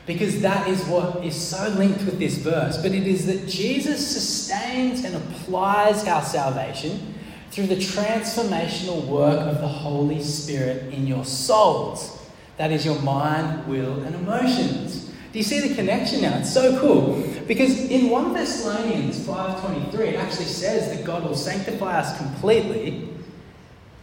because 0.06 0.42
that 0.42 0.68
is 0.68 0.84
what 0.86 1.26
is 1.26 1.36
so 1.36 1.68
linked 1.70 2.04
with 2.06 2.20
this 2.20 2.38
verse. 2.38 2.78
But 2.78 2.92
it 2.92 3.08
is 3.08 3.26
that 3.26 3.48
Jesus 3.48 4.06
sustains 4.06 5.04
and 5.04 5.16
applies 5.16 6.06
our 6.08 6.22
salvation 6.22 7.15
through 7.52 7.68
the 7.68 7.76
transformational 7.76 9.06
work 9.06 9.40
of 9.40 9.62
the 9.62 9.68
Holy 9.68 10.22
Spirit 10.22 10.94
in 10.94 11.08
your 11.08 11.26
souls. 11.26 12.22
That 12.58 12.72
is 12.72 12.86
your 12.86 13.00
mind, 13.02 13.68
will, 13.68 14.02
and 14.04 14.16
emotions. 14.16 15.12
Do 15.32 15.40
you 15.40 15.44
see 15.44 15.68
the 15.68 15.76
connection 15.76 16.22
now? 16.22 16.38
It's 16.38 16.54
so 16.54 16.80
cool. 16.80 17.22
Because 17.48 17.78
in 17.92 18.10
1 18.10 18.34
Thessalonians 18.34 19.20
5.23, 19.20 19.94
it 20.00 20.16
actually 20.16 20.46
says 20.46 20.96
that 20.96 21.06
God 21.06 21.24
will 21.24 21.36
sanctify 21.36 22.00
us 22.00 22.18
completely 22.18 23.10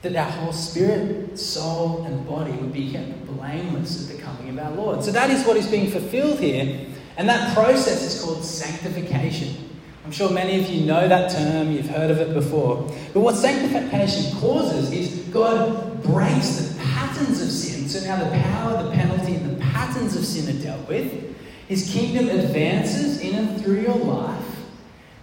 that 0.02 0.16
our 0.16 0.30
whole 0.30 0.52
spirit, 0.52 1.38
soul, 1.38 2.04
and 2.04 2.26
body 2.26 2.52
would 2.52 2.72
be 2.72 2.90
kept 2.90 3.24
blameless 3.26 4.10
at 4.10 4.16
the 4.16 4.22
coming 4.22 4.50
of 4.50 4.58
our 4.58 4.72
Lord. 4.72 5.02
So 5.02 5.12
that 5.12 5.30
is 5.30 5.46
what 5.46 5.56
is 5.56 5.68
being 5.68 5.90
fulfilled 5.90 6.40
here, 6.40 6.86
and 7.16 7.28
that 7.28 7.54
process 7.54 8.02
is 8.02 8.22
called 8.22 8.44
sanctification. 8.44 9.70
I'm 10.04 10.10
sure 10.10 10.30
many 10.30 10.60
of 10.60 10.68
you 10.68 10.84
know 10.84 11.06
that 11.06 11.30
term, 11.30 11.70
you've 11.70 11.88
heard 11.88 12.10
of 12.10 12.18
it 12.18 12.34
before. 12.34 12.90
But 13.12 13.20
what 13.20 13.36
sanctification 13.36 14.36
causes 14.38 14.90
is 14.90 15.20
God 15.32 16.02
breaks 16.02 16.56
the 16.56 16.78
patterns 16.80 17.40
of 17.40 17.48
sin. 17.48 17.88
So 17.88 18.04
now 18.04 18.22
the 18.22 18.30
power, 18.30 18.82
the 18.82 18.90
penalty, 18.90 19.36
and 19.36 19.56
the 19.56 19.60
patterns 19.60 20.16
of 20.16 20.24
sin 20.24 20.56
are 20.56 20.60
dealt 20.60 20.88
with. 20.88 21.36
His 21.68 21.92
kingdom 21.92 22.28
advances 22.28 23.20
in 23.20 23.34
and 23.36 23.62
through 23.62 23.80
your 23.80 23.94
life. 23.94 24.44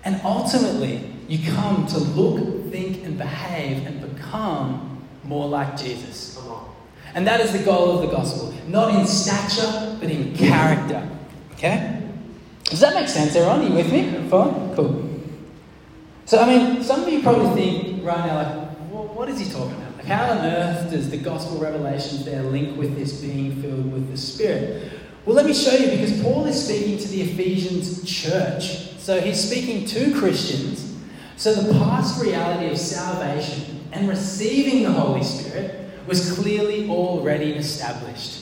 And 0.05 0.21
ultimately, 0.23 1.13
you 1.27 1.51
come 1.51 1.85
to 1.87 1.97
look, 1.97 2.71
think, 2.71 3.03
and 3.03 3.17
behave 3.17 3.85
and 3.85 4.15
become 4.15 5.05
more 5.25 5.47
like 5.47 5.77
Jesus. 5.77 6.39
And 7.15 7.27
that 7.27 7.41
is 7.41 7.51
the 7.51 7.63
goal 7.63 7.99
of 7.99 8.09
the 8.09 8.15
gospel. 8.15 8.53
Not 8.67 8.95
in 8.95 9.05
stature, 9.05 9.97
but 9.99 10.09
in 10.09 10.33
character. 10.35 11.07
Okay? 11.53 12.08
Does 12.65 12.79
that 12.81 12.93
make 12.93 13.07
sense, 13.07 13.35
everyone? 13.35 13.61
Are 13.61 13.69
you 13.69 13.73
with 13.73 13.91
me? 13.91 14.29
Fine? 14.29 14.75
Cool. 14.75 15.09
So, 16.25 16.39
I 16.39 16.45
mean, 16.45 16.83
some 16.83 17.01
of 17.01 17.09
you 17.09 17.23
probably 17.23 17.59
think 17.59 18.05
right 18.05 18.25
now, 18.25 18.35
like, 18.35 18.69
what 19.15 19.27
is 19.29 19.39
he 19.39 19.51
talking 19.51 19.73
about? 19.73 19.97
Like, 19.97 20.05
how 20.05 20.29
on 20.31 20.37
earth 20.45 20.91
does 20.91 21.09
the 21.09 21.17
gospel 21.17 21.57
revelation 21.59 22.23
there 22.23 22.43
link 22.43 22.77
with 22.77 22.95
this 22.95 23.19
being 23.21 23.59
filled 23.61 23.91
with 23.91 24.11
the 24.11 24.17
Spirit? 24.17 24.91
Well, 25.25 25.35
let 25.35 25.47
me 25.47 25.53
show 25.53 25.71
you 25.71 25.89
because 25.89 26.21
Paul 26.21 26.45
is 26.45 26.63
speaking 26.63 26.97
to 26.99 27.07
the 27.07 27.21
Ephesians 27.23 28.03
church. 28.03 28.97
So, 28.99 29.19
he's 29.19 29.43
speaking 29.43 29.85
to 29.87 30.13
Christians. 30.19 30.95
So, 31.35 31.55
the 31.55 31.73
past 31.79 32.21
reality 32.21 32.69
of 32.69 32.77
salvation 32.77 33.83
and 33.91 34.07
receiving 34.07 34.83
the 34.83 34.91
Holy 34.91 35.23
Spirit 35.23 35.89
was 36.05 36.31
clearly 36.33 36.89
already 36.89 37.53
established. 37.53 38.38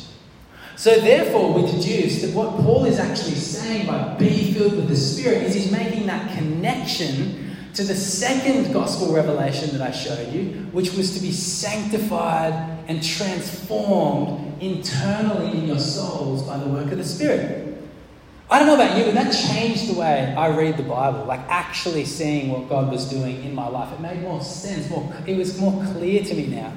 So, 0.78 1.00
therefore, 1.00 1.54
we 1.54 1.72
deduce 1.72 2.22
that 2.22 2.36
what 2.36 2.56
Paul 2.58 2.86
is 2.86 3.00
actually 3.00 3.34
saying 3.34 3.88
by 3.88 4.14
be 4.14 4.54
filled 4.54 4.76
with 4.76 4.88
the 4.88 4.96
Spirit 4.96 5.42
is 5.42 5.56
he's 5.56 5.72
making 5.72 6.06
that 6.06 6.38
connection 6.38 7.56
to 7.74 7.84
the 7.84 7.96
second 7.96 8.72
gospel 8.72 9.12
revelation 9.12 9.76
that 9.76 9.82
I 9.82 9.92
showed 9.92 10.32
you, 10.32 10.68
which 10.74 10.94
was 10.94 11.16
to 11.16 11.20
be 11.20 11.32
sanctified 11.32 12.54
and 12.88 13.04
transformed 13.04 14.62
internally 14.62 15.58
in 15.58 15.68
your 15.68 15.80
souls 15.80 16.44
by 16.44 16.58
the 16.58 16.68
work 16.68 16.92
of 16.92 17.00
the 17.00 17.04
Spirit. 17.04 17.68
I 18.50 18.60
don't 18.60 18.68
know 18.68 18.76
about 18.76 18.98
you, 18.98 19.06
but 19.06 19.16
that 19.16 19.32
changed 19.32 19.90
the 19.90 20.00
way 20.00 20.34
I 20.36 20.56
read 20.56 20.78
the 20.78 20.84
Bible, 20.84 21.26
like 21.26 21.42
actually 21.50 22.06
seeing 22.06 22.50
what 22.50 22.70
God 22.70 22.92
was 22.92 23.10
doing 23.10 23.44
in 23.44 23.54
my 23.54 23.68
life. 23.68 23.92
It 23.94 24.00
made 24.00 24.22
more 24.22 24.42
sense, 24.42 24.88
more, 24.90 25.12
it 25.26 25.36
was 25.36 25.60
more 25.60 25.84
clear 25.94 26.24
to 26.24 26.34
me 26.36 26.48
now. 26.48 26.72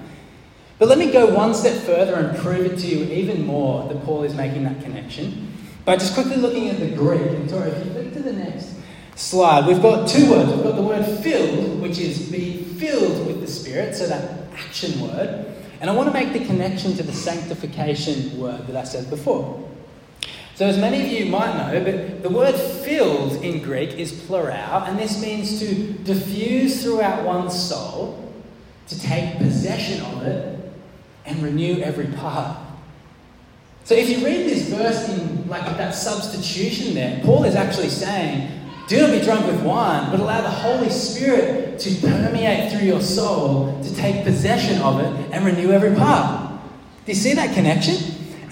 But 0.81 0.89
let 0.89 0.97
me 0.97 1.13
go 1.13 1.27
one 1.35 1.53
step 1.53 1.77
further 1.83 2.15
and 2.15 2.39
prove 2.39 2.65
it 2.65 2.79
to 2.79 2.87
you 2.87 3.05
even 3.05 3.45
more 3.45 3.87
that 3.89 4.03
Paul 4.03 4.23
is 4.23 4.35
making 4.35 4.65
that 4.65 4.83
connection 4.83 5.53
by 5.85 5.97
just 5.97 6.15
quickly 6.15 6.37
looking 6.37 6.71
at 6.71 6.81
the 6.81 6.89
Greek. 6.89 7.21
And 7.21 7.51
sorry, 7.51 7.71
if 7.71 7.85
you 7.85 7.93
look 7.93 8.15
to 8.15 8.21
the 8.21 8.33
next 8.33 8.77
slide, 9.15 9.67
we've 9.67 9.83
got 9.83 10.09
two 10.09 10.31
words. 10.31 10.51
We've 10.51 10.63
got 10.63 10.77
the 10.77 10.83
word 10.83 11.05
filled, 11.05 11.83
which 11.83 11.99
is 11.99 12.31
be 12.31 12.65
filled 12.65 13.27
with 13.27 13.43
the 13.43 13.47
Spirit, 13.47 13.95
so 13.95 14.07
that 14.07 14.49
action 14.55 15.03
word. 15.03 15.53
And 15.83 15.91
I 15.91 15.95
want 15.95 16.09
to 16.09 16.15
make 16.15 16.33
the 16.33 16.47
connection 16.47 16.97
to 16.97 17.03
the 17.03 17.13
sanctification 17.13 18.41
word 18.41 18.67
that 18.67 18.77
I 18.77 18.85
said 18.85 19.11
before. 19.11 19.69
So, 20.55 20.67
as 20.67 20.79
many 20.79 21.03
of 21.03 21.09
you 21.13 21.27
might 21.27 21.57
know, 21.57 21.85
but 21.85 22.23
the 22.23 22.31
word 22.31 22.55
filled 22.55 23.43
in 23.43 23.63
Greek 23.63 23.99
is 23.99 24.13
pleroo, 24.13 24.89
and 24.89 24.99
this 24.99 25.21
means 25.21 25.61
to 25.61 25.93
diffuse 26.05 26.83
throughout 26.83 27.25
one's 27.25 27.59
soul, 27.59 28.33
to 28.89 28.99
take 28.99 29.37
possession 29.37 30.03
of 30.05 30.23
it, 30.23 30.60
renew 31.43 31.81
every 31.81 32.07
part. 32.07 32.57
So 33.85 33.95
if 33.95 34.09
you 34.09 34.25
read 34.25 34.49
this 34.49 34.69
verse 34.69 35.09
in 35.09 35.49
like 35.49 35.65
that 35.65 35.95
substitution 35.95 36.95
there, 36.95 37.21
Paul 37.25 37.45
is 37.45 37.55
actually 37.55 37.89
saying, 37.89 38.61
do 38.89 39.01
not 39.01 39.11
be 39.11 39.21
drunk 39.21 39.47
with 39.47 39.63
wine, 39.63 40.11
but 40.11 40.21
allow 40.21 40.41
the 40.41 40.51
Holy 40.51 40.91
Spirit 40.91 41.79
to 41.81 41.95
permeate 42.01 42.73
through 42.73 42.87
your 42.87 43.01
soul, 43.01 43.81
to 43.83 43.95
take 43.95 44.25
possession 44.25 44.81
of 44.83 45.01
it 45.01 45.33
and 45.33 45.45
renew 45.45 45.71
every 45.71 45.95
part. 45.95 46.61
Do 47.07 47.13
you 47.13 47.17
see 47.17 47.35
that 47.35 47.55
connection? 47.55 47.97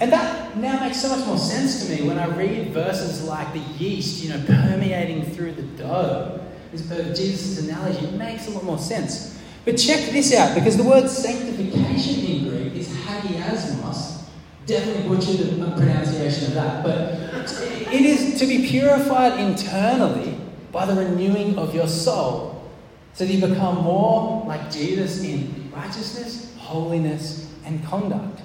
And 0.01 0.11
that 0.13 0.57
now 0.57 0.79
makes 0.79 1.01
so 1.01 1.09
much 1.09 1.25
more 1.25 1.37
sense 1.37 1.85
to 1.85 1.93
me 1.93 2.07
when 2.07 2.17
I 2.17 2.27
read 2.27 2.69
verses 2.69 3.23
like 3.25 3.51
the 3.53 3.59
yeast, 3.59 4.23
you 4.23 4.29
know, 4.29 4.41
permeating 4.45 5.23
through 5.31 5.53
the 5.53 5.63
dough. 5.63 6.39
As 6.71 6.83
per 6.83 7.01
uh, 7.01 7.15
Jesus' 7.15 7.67
analogy, 7.67 8.09
makes 8.11 8.47
a 8.47 8.51
lot 8.51 8.63
more 8.63 8.77
sense. 8.77 9.38
But 9.69 9.77
check 9.77 10.09
this 10.09 10.33
out, 10.33 10.55
because 10.55 10.77
the 10.77 10.83
word 10.83 11.07
sanctification 11.07 12.25
in 12.25 12.49
Greek 12.49 12.73
is 12.73 12.87
hagiasmos. 12.87 14.23
Definitely 14.65 15.07
butchered 15.07 15.59
the 15.59 15.71
pronunciation 15.77 16.47
of 16.47 16.53
that. 16.55 16.83
But 16.83 17.93
it 17.93 18.01
is 18.01 18.39
to 18.39 18.47
be 18.47 18.67
purified 18.67 19.39
internally 19.39 20.39
by 20.71 20.87
the 20.87 20.95
renewing 20.95 21.59
of 21.59 21.75
your 21.75 21.87
soul. 21.87 22.67
So 23.13 23.25
that 23.27 23.31
you 23.31 23.45
become 23.47 23.83
more 23.83 24.43
like 24.47 24.71
Jesus 24.71 25.23
in 25.23 25.71
righteousness, 25.71 26.51
holiness, 26.57 27.53
and 27.63 27.85
conduct. 27.85 28.38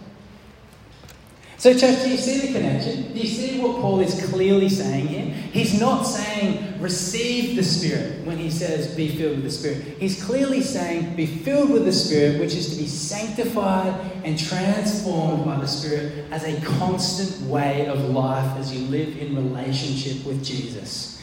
So, 1.56 1.72
church, 1.72 2.02
do 2.02 2.10
you 2.10 2.16
see 2.16 2.46
the 2.46 2.52
connection? 2.52 3.12
Do 3.12 3.20
you 3.20 3.28
see 3.28 3.60
what 3.60 3.80
Paul 3.80 4.00
is 4.00 4.28
clearly 4.28 4.68
saying 4.68 5.06
here? 5.06 5.24
He's 5.24 5.80
not 5.80 6.02
saying 6.02 6.80
receive 6.80 7.54
the 7.56 7.62
Spirit 7.62 8.26
when 8.26 8.36
he 8.38 8.50
says 8.50 8.94
be 8.94 9.08
filled 9.08 9.36
with 9.36 9.44
the 9.44 9.50
Spirit. 9.50 9.96
He's 9.98 10.22
clearly 10.22 10.60
saying 10.60 11.14
be 11.14 11.26
filled 11.26 11.70
with 11.70 11.84
the 11.84 11.92
Spirit, 11.92 12.40
which 12.40 12.54
is 12.54 12.70
to 12.70 12.76
be 12.76 12.88
sanctified 12.88 13.94
and 14.24 14.38
transformed 14.38 15.44
by 15.44 15.56
the 15.58 15.68
Spirit 15.68 16.26
as 16.32 16.44
a 16.44 16.60
constant 16.78 17.48
way 17.48 17.86
of 17.86 18.00
life 18.10 18.58
as 18.58 18.74
you 18.74 18.86
live 18.88 19.16
in 19.16 19.36
relationship 19.36 20.26
with 20.26 20.44
Jesus. 20.44 21.22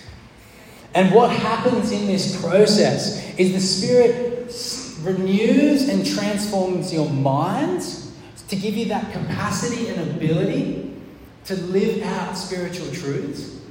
And 0.94 1.14
what 1.14 1.30
happens 1.30 1.92
in 1.92 2.08
this 2.08 2.42
process 2.42 3.38
is 3.38 3.54
the 3.54 3.60
Spirit 3.60 4.32
renews 5.04 5.90
and 5.90 6.06
transforms 6.06 6.94
your 6.94 7.10
minds 7.10 8.11
to 8.52 8.58
give 8.58 8.76
you 8.76 8.84
that 8.84 9.14
capacity 9.14 9.88
and 9.88 10.12
ability 10.12 10.94
to 11.46 11.56
live 11.56 12.04
out 12.04 12.34
spiritual 12.38 12.92
truths. 12.92 13.62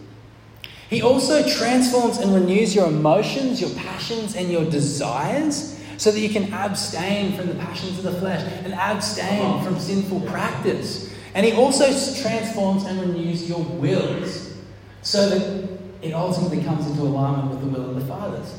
He 0.88 1.02
also 1.02 1.46
transforms 1.46 2.16
and 2.16 2.34
renews 2.34 2.75
your 2.75 2.88
emotions, 2.88 3.60
your 3.60 3.68
passions, 3.75 4.34
and 4.34 4.50
your 4.50 4.64
desires 4.64 5.78
so 5.99 6.10
that 6.10 6.18
you 6.18 6.30
can 6.30 6.50
abstain 6.54 7.37
from 7.37 7.49
the 7.49 7.56
passions 7.56 7.99
of 7.99 8.04
the 8.04 8.18
flesh 8.20 8.40
and 8.64 8.72
abstain 8.72 9.62
from 9.62 9.78
sinful 9.78 10.22
practice. 10.22 11.14
And 11.34 11.44
He 11.44 11.52
also 11.52 11.84
transforms 12.22 12.84
and 12.84 13.02
renews 13.02 13.46
your 13.50 13.62
wills 13.62 14.54
so 15.02 15.28
that 15.28 15.78
it 16.00 16.14
ultimately 16.14 16.64
comes 16.64 16.87
into 16.87 17.02
alignment 17.02 17.50
with 17.50 17.60
the 17.60 17.66
will 17.66 17.90
of 17.90 17.96
the 17.96 18.06
fathers. 18.06 18.58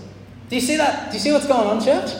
Do 0.49 0.55
you 0.55 0.61
see 0.61 0.77
that? 0.77 1.09
Do 1.09 1.15
you 1.15 1.19
see 1.19 1.31
what's 1.31 1.47
going 1.47 1.67
on, 1.67 1.83
church? 1.83 2.11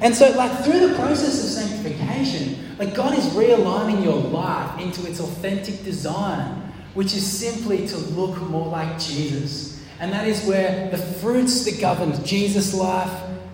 And 0.00 0.14
so, 0.14 0.30
like, 0.36 0.64
through 0.64 0.88
the 0.88 0.94
process 0.94 1.44
of 1.44 1.50
sanctification, 1.50 2.76
like 2.78 2.94
God 2.94 3.16
is 3.16 3.24
realigning 3.26 4.02
your 4.02 4.16
life 4.16 4.80
into 4.80 5.06
its 5.08 5.20
authentic 5.20 5.84
design, 5.84 6.72
which 6.94 7.14
is 7.14 7.26
simply 7.26 7.86
to 7.88 7.96
look 7.96 8.40
more 8.42 8.66
like 8.66 8.98
Jesus. 8.98 9.82
And 10.00 10.12
that 10.12 10.26
is 10.26 10.44
where 10.44 10.90
the 10.90 10.98
fruits 10.98 11.64
that 11.64 11.80
govern 11.80 12.12
Jesus' 12.24 12.74
life 12.74 13.12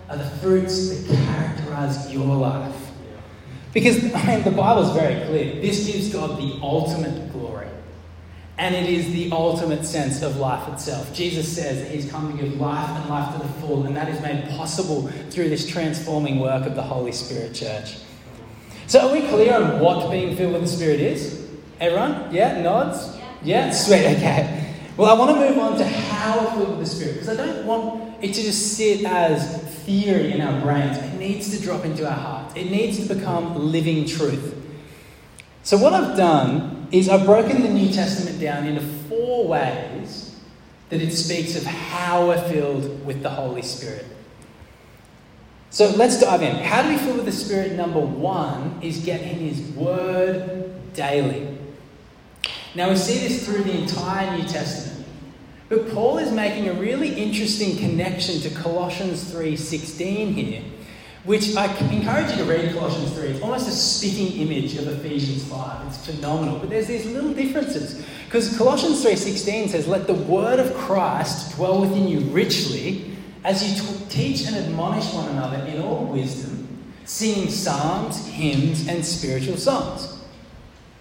are 0.09 0.17
the 0.17 0.29
fruits 0.41 0.89
that 0.89 1.15
characterize 1.15 2.11
your 2.11 2.35
life. 2.35 2.75
Because 3.73 3.97
I 4.15 4.35
mean, 4.35 4.43
the 4.43 4.51
Bible 4.51 4.83
is 4.83 4.91
very 4.91 5.25
clear. 5.25 5.61
This 5.61 5.85
gives 5.85 6.11
God 6.11 6.37
the 6.37 6.59
ultimate 6.61 7.31
glory. 7.31 7.50
And 8.61 8.75
it 8.75 8.87
is 8.87 9.11
the 9.11 9.31
ultimate 9.31 9.83
sense 9.85 10.21
of 10.21 10.37
life 10.37 10.71
itself. 10.71 11.11
Jesus 11.15 11.51
says 11.51 11.81
that 11.81 11.89
He's 11.89 12.11
come 12.11 12.31
to 12.31 12.43
give 12.43 12.61
life 12.61 12.87
and 12.91 13.09
life 13.09 13.33
to 13.33 13.41
the 13.41 13.51
full, 13.53 13.87
and 13.87 13.97
that 13.97 14.07
is 14.07 14.21
made 14.21 14.47
possible 14.49 15.07
through 15.31 15.49
this 15.49 15.67
transforming 15.67 16.39
work 16.39 16.67
of 16.67 16.75
the 16.75 16.81
Holy 16.83 17.11
Spirit 17.11 17.55
Church. 17.55 17.97
So, 18.85 19.07
are 19.07 19.11
we 19.11 19.27
clear 19.27 19.55
on 19.55 19.79
what 19.79 20.11
being 20.11 20.35
filled 20.35 20.53
with 20.53 20.61
the 20.61 20.67
Spirit 20.67 20.99
is? 20.99 21.49
Everyone? 21.79 22.31
Yeah? 22.31 22.61
Nods? 22.61 23.17
Yeah? 23.43 23.65
yeah? 23.65 23.71
Sweet, 23.71 24.05
okay. 24.05 24.75
Well, 24.95 25.09
I 25.09 25.17
want 25.17 25.39
to 25.39 25.49
move 25.49 25.57
on 25.57 25.79
to 25.79 25.83
how 25.83 26.39
we're 26.39 26.51
filled 26.51 26.77
with 26.77 26.87
the 26.87 26.95
Spirit 26.95 27.13
because 27.13 27.29
I 27.29 27.43
don't 27.43 27.65
want 27.65 28.23
it 28.23 28.31
to 28.35 28.43
just 28.43 28.77
sit 28.77 29.03
as 29.05 29.59
theory 29.85 30.33
in 30.33 30.39
our 30.39 30.61
brains. 30.61 30.99
It 30.99 31.17
needs 31.17 31.57
to 31.57 31.63
drop 31.63 31.83
into 31.83 32.07
our 32.07 32.15
hearts, 32.15 32.55
it 32.55 32.69
needs 32.69 32.99
to 32.99 33.11
become 33.11 33.71
living 33.71 34.05
truth. 34.05 34.55
So, 35.63 35.77
what 35.77 35.93
I've 35.93 36.15
done 36.15 36.80
is 36.91 37.09
I've 37.09 37.25
broken 37.25 37.61
the 37.61 37.69
New 37.69 37.91
Testament 37.91 38.39
down 38.39 38.67
into 38.67 38.81
four 38.81 39.47
ways 39.47 40.35
that 40.89 41.01
it 41.01 41.11
speaks 41.11 41.55
of 41.55 41.63
how 41.63 42.27
we're 42.27 42.49
filled 42.49 43.05
with 43.05 43.23
the 43.23 43.29
Holy 43.29 43.61
Spirit. 43.61 44.05
So 45.69 45.89
let's 45.95 46.19
dive 46.19 46.41
in. 46.41 46.57
How 46.57 46.81
do 46.83 46.89
we 46.89 46.97
fill 46.97 47.15
with 47.15 47.25
the 47.25 47.31
Spirit? 47.31 47.73
Number 47.73 48.01
one 48.01 48.77
is 48.81 48.97
get 48.97 49.21
in 49.21 49.39
His 49.39 49.61
Word 49.71 50.69
daily. 50.93 51.57
Now 52.75 52.89
we 52.89 52.97
see 52.97 53.25
this 53.25 53.45
through 53.45 53.63
the 53.63 53.77
entire 53.77 54.37
New 54.37 54.43
Testament. 54.43 55.07
But 55.69 55.89
Paul 55.93 56.17
is 56.17 56.29
making 56.33 56.67
a 56.67 56.73
really 56.73 57.13
interesting 57.13 57.77
connection 57.77 58.41
to 58.41 58.49
Colossians 58.49 59.23
3:16 59.31 60.33
here, 60.33 60.61
which 61.23 61.55
I 61.55 61.65
encourage 61.91 62.31
you 62.31 62.37
to 62.37 62.45
read 62.45 62.73
Colossians 62.73 63.13
3. 63.13 63.27
It's 63.27 63.41
almost 63.41 63.67
a 63.67 63.71
spitting 63.71 64.41
image 64.41 64.75
of 64.77 64.87
Ephesians 64.87 65.43
5. 65.43 65.87
It's 65.87 66.05
phenomenal. 66.05 66.57
But 66.57 66.69
there's 66.71 66.87
these 66.87 67.05
little 67.05 67.33
differences. 67.33 68.03
Because 68.25 68.57
Colossians 68.57 69.05
3.16 69.05 69.69
says, 69.69 69.87
Let 69.87 70.07
the 70.07 70.15
word 70.15 70.59
of 70.59 70.73
Christ 70.73 71.55
dwell 71.55 71.81
within 71.81 72.07
you 72.07 72.21
richly 72.31 73.15
as 73.43 73.63
you 73.63 73.75
t- 73.75 74.05
teach 74.09 74.47
and 74.47 74.55
admonish 74.55 75.13
one 75.13 75.29
another 75.29 75.63
in 75.65 75.81
all 75.81 76.05
wisdom, 76.05 76.67
singing 77.05 77.49
psalms, 77.49 78.25
hymns, 78.27 78.87
and 78.87 79.05
spiritual 79.05 79.57
songs. 79.57 80.19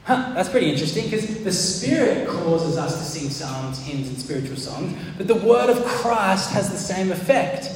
Huh, 0.05 0.33
that's 0.35 0.49
pretty 0.49 0.71
interesting 0.71 1.05
because 1.05 1.45
the 1.45 1.53
Spirit 1.53 2.27
causes 2.27 2.77
us 2.77 2.99
to 2.99 3.05
sing 3.05 3.31
psalms, 3.31 3.79
hymns, 3.87 4.09
and 4.09 4.19
spiritual 4.19 4.57
songs, 4.57 4.97
but 5.17 5.29
the 5.29 5.35
word 5.35 5.71
of 5.71 5.85
Christ 5.85 6.51
has 6.51 6.71
the 6.71 6.79
same 6.79 7.13
effect. 7.13 7.71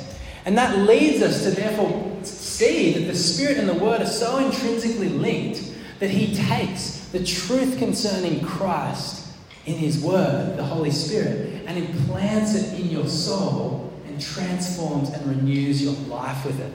And 0.47 0.59
that 0.59 0.79
leads 0.79 1.23
us 1.23 1.45
to 1.45 1.51
therefore 1.51 2.14
see 2.55 2.93
that 2.93 3.07
the 3.07 3.17
Spirit 3.17 3.59
and 3.59 3.69
the 3.69 3.75
Word 3.75 4.01
are 4.01 4.07
so 4.07 4.39
intrinsically 4.39 5.09
linked 5.09 5.73
that 5.99 6.11
He 6.11 6.35
takes 6.35 7.07
the 7.09 7.25
truth 7.25 7.79
concerning 7.79 8.45
Christ 8.45 9.29
in 9.67 9.75
His 9.75 10.03
Word, 10.03 10.57
the 10.57 10.65
Holy 10.65 10.91
Spirit, 10.91 11.65
and 11.67 11.79
implants 11.79 12.55
it 12.55 12.79
in 12.79 12.91
your 12.91 13.09
soul 13.09 13.93
and 14.07 14.21
transforms 14.21 15.11
and 15.11 15.27
renews 15.27 15.83
your 15.83 15.95
life 16.09 16.45
with 16.45 16.61
it. 16.61 16.73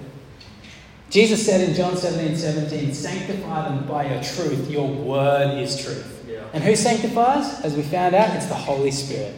Jesus 1.10 1.44
said 1.44 1.68
in 1.68 1.76
John 1.76 1.98
17 1.98 2.38
17, 2.38 2.94
Sanctify 2.94 3.70
them 3.70 3.88
by 3.88 4.14
your 4.14 4.22
truth. 4.22 4.70
Your 4.70 4.88
word 4.88 5.58
is 5.58 5.84
truth. 5.84 6.26
Yeah. 6.28 6.44
And 6.54 6.64
who 6.64 6.76
sanctifies? 6.76 7.62
As 7.62 7.76
we 7.76 7.82
found 7.82 8.14
out, 8.14 8.36
it's 8.36 8.46
the 8.46 8.54
Holy 8.54 8.92
Spirit. 8.92 9.34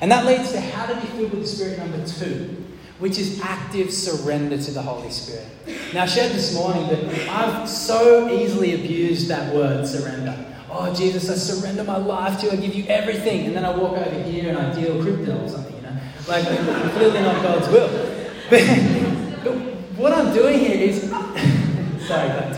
And 0.00 0.10
that 0.10 0.26
leads 0.26 0.50
to 0.52 0.60
how 0.60 0.86
to 0.86 1.00
be 1.00 1.06
filled 1.08 1.30
with 1.30 1.42
the 1.42 1.46
Spirit 1.46 1.78
number 1.78 2.04
two 2.04 2.61
which 3.02 3.18
is 3.18 3.40
active 3.42 3.92
surrender 3.92 4.56
to 4.56 4.70
the 4.70 4.80
Holy 4.80 5.10
Spirit. 5.10 5.44
Now, 5.92 6.04
I 6.04 6.06
shared 6.06 6.30
this 6.30 6.54
morning 6.54 6.86
that 6.86 7.28
I've 7.28 7.68
so 7.68 8.30
easily 8.30 8.76
abused 8.76 9.26
that 9.26 9.52
word 9.52 9.84
surrender. 9.84 10.32
Oh, 10.70 10.94
Jesus, 10.94 11.28
I 11.28 11.34
surrender 11.34 11.82
my 11.82 11.96
life 11.96 12.38
to 12.40 12.46
you, 12.46 12.52
I 12.52 12.56
give 12.56 12.76
you 12.76 12.84
everything. 12.86 13.46
And 13.46 13.56
then 13.56 13.64
I 13.64 13.76
walk 13.76 13.96
over 13.96 14.22
here 14.22 14.50
and 14.50 14.56
I 14.56 14.72
deal 14.72 15.02
crypto 15.02 15.44
or 15.44 15.48
something, 15.48 15.74
you 15.74 15.82
know? 15.82 15.96
Like, 16.28 16.44
clearly 16.92 17.22
not 17.22 17.42
God's 17.42 17.68
will. 17.68 18.08
But, 18.52 19.44
but 19.44 19.54
what 19.96 20.12
I'm 20.12 20.32
doing 20.32 20.60
here 20.60 20.76
is. 20.76 21.02
sorry, 22.06 22.28
guys, 22.28 22.56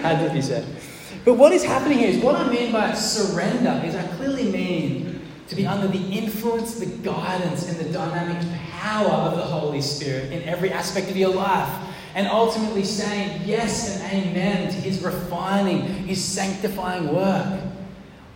had 0.00 0.26
to 0.26 0.34
be 0.34 0.42
said. 0.42 0.66
But 1.24 1.34
what 1.34 1.52
is 1.52 1.62
happening 1.62 1.98
here 1.98 2.08
is 2.08 2.22
what 2.22 2.34
I 2.34 2.50
mean 2.50 2.72
by 2.72 2.94
surrender 2.94 3.80
is 3.86 3.94
I 3.94 4.02
clearly 4.16 4.50
mean 4.50 5.20
to 5.48 5.54
be 5.54 5.66
under 5.66 5.86
the 5.86 6.02
influence, 6.10 6.80
the 6.80 6.86
guidance, 6.86 7.68
and 7.68 7.78
the 7.78 7.92
dynamic 7.92 8.42
power 8.84 9.30
of 9.30 9.36
the 9.36 9.42
Holy 9.42 9.80
Spirit 9.80 10.30
in 10.30 10.42
every 10.42 10.70
aspect 10.70 11.10
of 11.10 11.16
your 11.16 11.32
life. 11.34 11.70
And 12.14 12.28
ultimately 12.28 12.84
saying 12.84 13.40
yes 13.44 14.00
and 14.00 14.12
amen 14.12 14.70
to 14.70 14.76
his 14.76 15.02
refining, 15.02 15.80
his 16.06 16.22
sanctifying 16.22 17.12
work. 17.12 17.60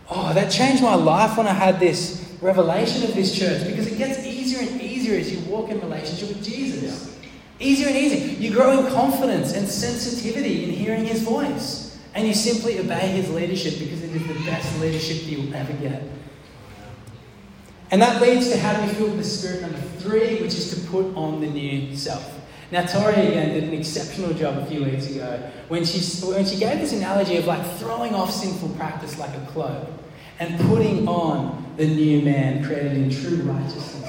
Oh, 0.09 0.33
that 0.33 0.51
changed 0.51 0.81
my 0.81 0.95
life 0.95 1.37
when 1.37 1.47
I 1.47 1.53
had 1.53 1.79
this 1.79 2.35
revelation 2.41 3.03
of 3.03 3.13
this 3.13 3.37
church 3.37 3.65
because 3.67 3.87
it 3.87 3.97
gets 3.97 4.25
easier 4.25 4.67
and 4.67 4.81
easier 4.81 5.17
as 5.17 5.31
you 5.31 5.39
walk 5.49 5.69
in 5.69 5.79
relationship 5.79 6.29
with 6.29 6.43
Jesus. 6.43 7.15
Easier 7.59 7.87
and 7.87 7.95
easier. 7.95 8.39
You 8.39 8.51
grow 8.51 8.79
in 8.79 8.91
confidence 8.91 9.53
and 9.53 9.67
sensitivity 9.67 10.63
in 10.63 10.71
hearing 10.71 11.05
his 11.05 11.21
voice. 11.21 11.97
And 12.15 12.27
you 12.27 12.33
simply 12.33 12.79
obey 12.79 13.07
his 13.09 13.29
leadership 13.29 13.77
because 13.77 14.03
it 14.03 14.13
is 14.13 14.27
the 14.27 14.45
best 14.45 14.79
leadership 14.81 15.27
you 15.27 15.43
will 15.43 15.53
ever 15.53 15.73
get. 15.73 16.01
And 17.91 18.01
that 18.01 18.21
leads 18.21 18.49
to 18.49 18.57
how 18.57 18.79
do 18.79 19.03
we 19.03 19.09
with 19.09 19.17
the 19.17 19.23
Spirit 19.23 19.61
number 19.61 19.79
three, 19.97 20.41
which 20.41 20.53
is 20.53 20.73
to 20.75 20.87
put 20.89 21.15
on 21.15 21.41
the 21.41 21.47
new 21.47 21.95
self. 21.95 22.39
Now, 22.71 22.85
Tori 22.85 23.15
again 23.15 23.53
did 23.53 23.63
an 23.63 23.73
exceptional 23.73 24.31
job 24.33 24.59
a 24.59 24.65
few 24.67 24.83
weeks 24.83 25.09
ago 25.09 25.51
when 25.69 25.83
she, 25.83 25.99
when 26.27 26.45
she 26.45 26.57
gave 26.57 26.79
this 26.79 26.93
analogy 26.93 27.37
of 27.37 27.47
like 27.47 27.65
throwing 27.77 28.13
off 28.13 28.31
sinful 28.31 28.69
practice 28.69 29.17
like 29.17 29.35
a 29.35 29.45
cloak 29.47 29.89
and 30.39 30.59
putting 30.69 31.07
on 31.07 31.73
the 31.77 31.87
new 31.87 32.21
man 32.21 32.63
created 32.63 32.93
in 32.93 33.09
true 33.09 33.37
righteousness 33.37 34.07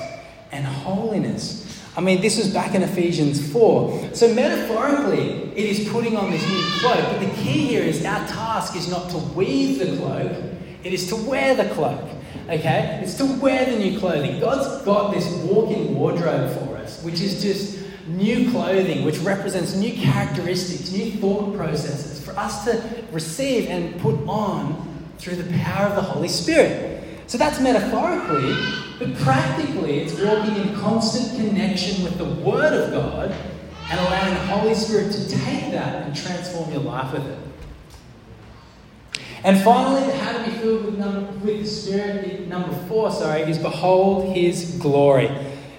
and 0.52 0.66
holiness. 0.66 1.66
I 1.96 2.02
mean, 2.02 2.20
this 2.20 2.36
was 2.36 2.52
back 2.52 2.74
in 2.74 2.82
Ephesians 2.82 3.50
4. 3.50 4.14
So, 4.14 4.32
metaphorically, 4.34 5.52
it 5.56 5.66
is 5.66 5.88
putting 5.88 6.16
on 6.16 6.30
this 6.30 6.46
new 6.46 6.62
cloak. 6.80 7.02
But 7.02 7.20
the 7.20 7.30
key 7.42 7.66
here 7.66 7.82
is 7.82 8.04
our 8.04 8.26
task 8.28 8.76
is 8.76 8.90
not 8.90 9.10
to 9.10 9.16
weave 9.16 9.78
the 9.78 9.96
cloak, 9.96 10.32
it 10.84 10.92
is 10.92 11.08
to 11.08 11.16
wear 11.16 11.54
the 11.54 11.68
cloak. 11.74 12.19
Okay? 12.48 13.00
It's 13.02 13.14
to 13.18 13.24
wear 13.40 13.64
the 13.64 13.76
new 13.76 13.98
clothing. 13.98 14.40
God's 14.40 14.84
got 14.84 15.12
this 15.12 15.28
walk-in 15.44 15.94
wardrobe 15.94 16.52
for 16.58 16.76
us, 16.76 17.02
which 17.02 17.20
is 17.20 17.42
just 17.42 17.78
new 18.08 18.50
clothing, 18.50 19.04
which 19.04 19.18
represents 19.18 19.74
new 19.74 19.92
characteristics, 19.92 20.90
new 20.90 21.12
thought 21.12 21.56
processes 21.56 22.24
for 22.24 22.36
us 22.38 22.64
to 22.64 23.04
receive 23.12 23.68
and 23.68 24.00
put 24.00 24.16
on 24.26 24.86
through 25.18 25.36
the 25.36 25.58
power 25.58 25.86
of 25.86 25.96
the 25.96 26.02
Holy 26.02 26.28
Spirit. 26.28 27.04
So 27.26 27.38
that's 27.38 27.60
metaphorically, 27.60 28.56
but 28.98 29.14
practically, 29.22 30.00
it's 30.00 30.20
walking 30.20 30.56
in 30.56 30.74
constant 30.74 31.36
connection 31.36 32.02
with 32.02 32.18
the 32.18 32.24
Word 32.24 32.72
of 32.72 32.92
God 32.92 33.30
and 33.90 34.00
allowing 34.00 34.34
the 34.34 34.40
Holy 34.40 34.74
Spirit 34.74 35.12
to 35.12 35.28
take 35.28 35.70
that 35.72 36.06
and 36.06 36.16
transform 36.16 36.72
your 36.72 36.82
life 36.82 37.12
with 37.12 37.26
it. 37.26 37.38
And 39.42 39.58
finally, 39.62 40.10
how 40.18 40.36
to 40.36 40.50
be 40.50 40.56
filled 40.58 40.84
with, 40.84 40.98
number, 40.98 41.20
with 41.44 41.60
the 41.60 41.66
Spirit, 41.66 42.46
number 42.46 42.74
four, 42.88 43.10
sorry, 43.10 43.42
is 43.42 43.58
behold 43.58 44.36
his 44.36 44.76
glory. 44.78 45.30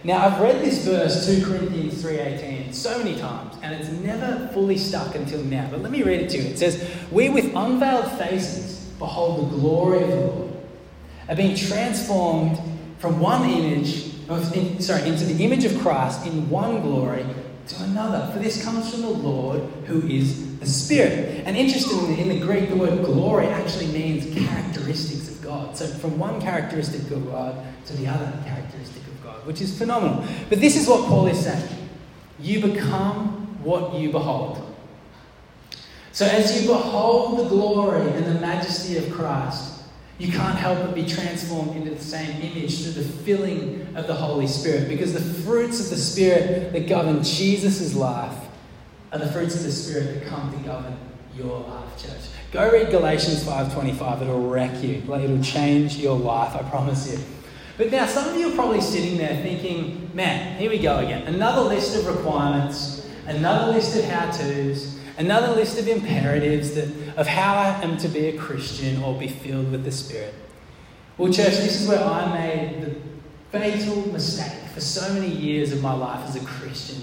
Now, 0.03 0.25
I've 0.25 0.41
read 0.41 0.61
this 0.61 0.83
verse, 0.83 1.27
2 1.27 1.45
Corinthians 1.45 2.03
3.18, 2.03 2.73
so 2.73 2.97
many 2.97 3.19
times, 3.19 3.55
and 3.61 3.75
it's 3.75 3.89
never 3.89 4.47
fully 4.51 4.77
stuck 4.77 5.13
until 5.13 5.43
now. 5.43 5.67
But 5.69 5.81
let 5.81 5.91
me 5.91 6.01
read 6.01 6.21
it 6.21 6.29
to 6.31 6.37
you. 6.37 6.43
It 6.45 6.57
says, 6.57 6.89
We 7.11 7.29
with 7.29 7.55
unveiled 7.55 8.11
faces 8.13 8.81
behold 8.97 9.51
the 9.51 9.57
glory 9.57 10.03
of 10.03 10.09
the 10.09 10.15
Lord, 10.15 10.53
are 11.29 11.35
being 11.35 11.55
transformed 11.55 12.59
from 12.99 13.19
one 13.19 13.47
image, 13.49 14.11
sorry, 14.79 15.07
into 15.07 15.25
the 15.25 15.43
image 15.43 15.65
of 15.65 15.79
Christ 15.81 16.25
in 16.25 16.49
one 16.49 16.81
glory 16.81 17.25
to 17.73 17.83
another. 17.83 18.31
For 18.33 18.39
this 18.39 18.63
comes 18.63 18.91
from 18.91 19.01
the 19.01 19.09
Lord 19.09 19.61
who 19.85 20.07
is 20.07 20.59
the 20.59 20.65
Spirit. 20.65 21.43
And 21.45 21.57
interestingly, 21.57 22.19
in 22.19 22.29
the 22.29 22.39
Greek, 22.39 22.69
the 22.69 22.75
word 22.75 23.03
glory 23.03 23.47
actually 23.47 23.87
means 23.87 24.25
characteristics 24.33 25.29
of 25.29 25.41
God. 25.41 25.75
So 25.75 25.87
from 25.87 26.17
one 26.17 26.39
characteristic 26.41 27.09
of 27.11 27.25
God 27.25 27.55
to 27.85 27.97
the 27.97 28.07
other 28.07 28.31
characteristic 28.45 29.03
of 29.07 29.23
God, 29.23 29.45
which 29.45 29.61
is 29.61 29.77
phenomenal. 29.77 30.23
But 30.49 30.59
this 30.59 30.75
is 30.75 30.87
what 30.87 31.05
Paul 31.07 31.27
is 31.27 31.43
saying 31.43 31.77
you 32.39 32.59
become 32.59 33.59
what 33.63 33.93
you 33.93 34.11
behold. 34.11 34.59
So 36.11 36.25
as 36.25 36.61
you 36.61 36.67
behold 36.67 37.39
the 37.39 37.49
glory 37.49 38.09
and 38.11 38.25
the 38.25 38.39
majesty 38.41 38.97
of 38.97 39.09
Christ, 39.11 39.70
you 40.21 40.31
can't 40.31 40.55
help 40.55 40.77
but 40.77 40.93
be 40.93 41.03
transformed 41.03 41.75
into 41.75 41.89
the 41.89 42.03
same 42.03 42.39
image 42.43 42.83
through 42.83 42.91
the 42.91 43.09
filling 43.23 43.87
of 43.95 44.05
the 44.05 44.13
Holy 44.13 44.45
Spirit. 44.45 44.87
Because 44.87 45.13
the 45.13 45.19
fruits 45.41 45.79
of 45.79 45.89
the 45.89 45.97
Spirit 45.97 46.71
that 46.73 46.87
govern 46.87 47.23
Jesus' 47.23 47.95
life 47.95 48.37
are 49.11 49.17
the 49.17 49.31
fruits 49.31 49.55
of 49.55 49.63
the 49.63 49.71
Spirit 49.71 50.13
that 50.13 50.27
come 50.27 50.51
to 50.51 50.59
govern 50.59 50.95
your 51.35 51.61
life, 51.61 51.97
church. 51.99 52.29
Go 52.51 52.71
read 52.71 52.91
Galatians 52.91 53.43
5.25. 53.43 54.21
It'll 54.21 54.47
wreck 54.47 54.83
you. 54.83 55.01
It'll 55.11 55.41
change 55.41 55.97
your 55.97 56.19
life, 56.19 56.55
I 56.55 56.69
promise 56.69 57.11
you. 57.11 57.17
But 57.79 57.89
now, 57.89 58.05
some 58.05 58.29
of 58.29 58.35
you 58.35 58.51
are 58.51 58.55
probably 58.55 58.81
sitting 58.81 59.17
there 59.17 59.41
thinking, 59.41 60.11
man, 60.13 60.55
here 60.59 60.69
we 60.69 60.77
go 60.77 60.99
again. 60.99 61.23
Another 61.23 61.61
list 61.61 61.97
of 61.97 62.05
requirements, 62.05 63.09
another 63.25 63.71
list 63.71 63.97
of 63.97 64.05
how-tos, 64.05 64.99
another 65.17 65.53
list 65.53 65.79
of 65.79 65.87
imperatives 65.87 66.73
that, 66.75 66.89
of 67.17 67.27
how 67.27 67.53
I 67.55 67.83
am 67.83 67.97
to 67.97 68.07
be 68.07 68.27
a 68.27 68.37
Christian 68.37 69.01
or 69.03 69.17
be 69.17 69.27
filled 69.27 69.71
with 69.71 69.83
the 69.83 69.91
Spirit. 69.91 70.33
Well, 71.17 71.31
church, 71.31 71.57
this 71.57 71.81
is 71.81 71.87
where 71.87 72.03
I 72.03 72.31
made 72.33 72.81
the 72.81 72.95
fatal 73.51 74.07
mistake 74.11 74.69
for 74.73 74.81
so 74.81 75.13
many 75.13 75.27
years 75.27 75.71
of 75.71 75.81
my 75.81 75.93
life 75.93 76.27
as 76.27 76.35
a 76.35 76.45
Christian, 76.45 77.01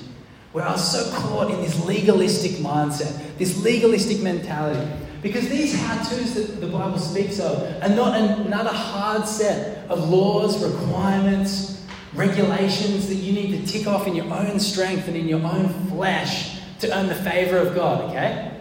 where 0.52 0.64
I 0.64 0.72
was 0.72 0.90
so 0.90 1.14
caught 1.16 1.50
in 1.50 1.60
this 1.60 1.84
legalistic 1.84 2.52
mindset, 2.62 3.36
this 3.38 3.62
legalistic 3.62 4.20
mentality. 4.20 4.90
Because 5.22 5.48
these 5.48 5.74
how 5.74 5.96
to's 6.02 6.34
that 6.34 6.60
the 6.60 6.68
Bible 6.68 6.98
speaks 6.98 7.40
of 7.40 7.82
are 7.82 7.88
not 7.88 8.16
another 8.16 8.70
hard 8.70 9.26
set 9.26 9.88
of 9.88 10.08
laws, 10.08 10.64
requirements, 10.64 11.84
regulations 12.14 13.08
that 13.08 13.16
you 13.16 13.32
need 13.32 13.66
to 13.66 13.72
tick 13.72 13.86
off 13.86 14.06
in 14.06 14.14
your 14.14 14.32
own 14.32 14.58
strength 14.58 15.08
and 15.08 15.16
in 15.16 15.28
your 15.28 15.44
own 15.44 15.68
flesh 15.88 16.57
to 16.80 16.96
earn 16.96 17.08
the 17.08 17.14
favor 17.14 17.58
of 17.58 17.74
God, 17.74 18.10
okay? 18.10 18.52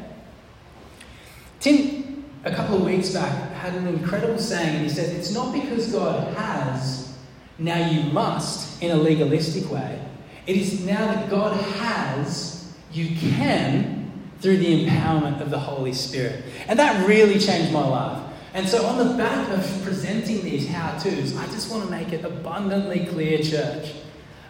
Tim, 1.60 2.26
a 2.44 2.54
couple 2.54 2.78
of 2.78 2.84
weeks 2.84 3.12
back, 3.12 3.52
had 3.54 3.74
an 3.76 3.88
incredible 3.88 4.38
saying, 4.38 4.76
and 4.76 4.84
he 4.84 4.90
said, 4.90 5.16
It's 5.16 5.34
not 5.34 5.54
because 5.54 5.92
God 5.92 6.34
has, 6.36 7.18
now 7.58 7.90
you 7.90 8.12
must, 8.12 8.82
in 8.82 8.92
a 8.92 8.96
legalistic 8.96 9.70
way. 9.72 10.00
It 10.46 10.56
is 10.56 10.86
now 10.86 11.06
that 11.08 11.30
God 11.30 11.60
has, 11.60 12.74
you 12.92 13.16
can, 13.18 14.12
through 14.40 14.58
the 14.58 14.86
empowerment 14.86 15.42
of 15.42 15.50
the 15.50 15.60
Holy 15.60 15.94
Spirit. 15.94 16.44
And 16.68 16.80
that 16.80 17.08
really 17.08 17.40
changed 17.40 17.74
my 17.74 17.86
life. 17.86 18.24
And 18.54 18.68
so, 18.68 18.86
on 18.86 18.98
the 18.98 19.16
back 19.16 19.50
of 19.50 19.84
presenting 19.84 20.44
these 20.44 20.68
how 20.68 20.98
to's, 20.98 21.36
I 21.36 21.46
just 21.48 21.70
want 21.70 21.84
to 21.84 21.92
make 21.92 22.14
it 22.14 22.24
abundantly 22.24 23.06
clear, 23.06 23.40
church, 23.40 23.94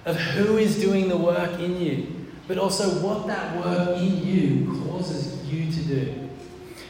of 0.05 0.15
who 0.17 0.57
is 0.57 0.79
doing 0.79 1.09
the 1.09 1.17
work 1.17 1.59
in 1.59 1.81
you 1.81 2.16
but 2.47 2.57
also 2.57 2.89
what 3.05 3.27
that 3.27 3.57
work 3.57 3.97
in 3.97 4.25
you 4.25 4.81
causes 4.83 5.45
you 5.45 5.71
to 5.71 5.79
do. 5.83 6.29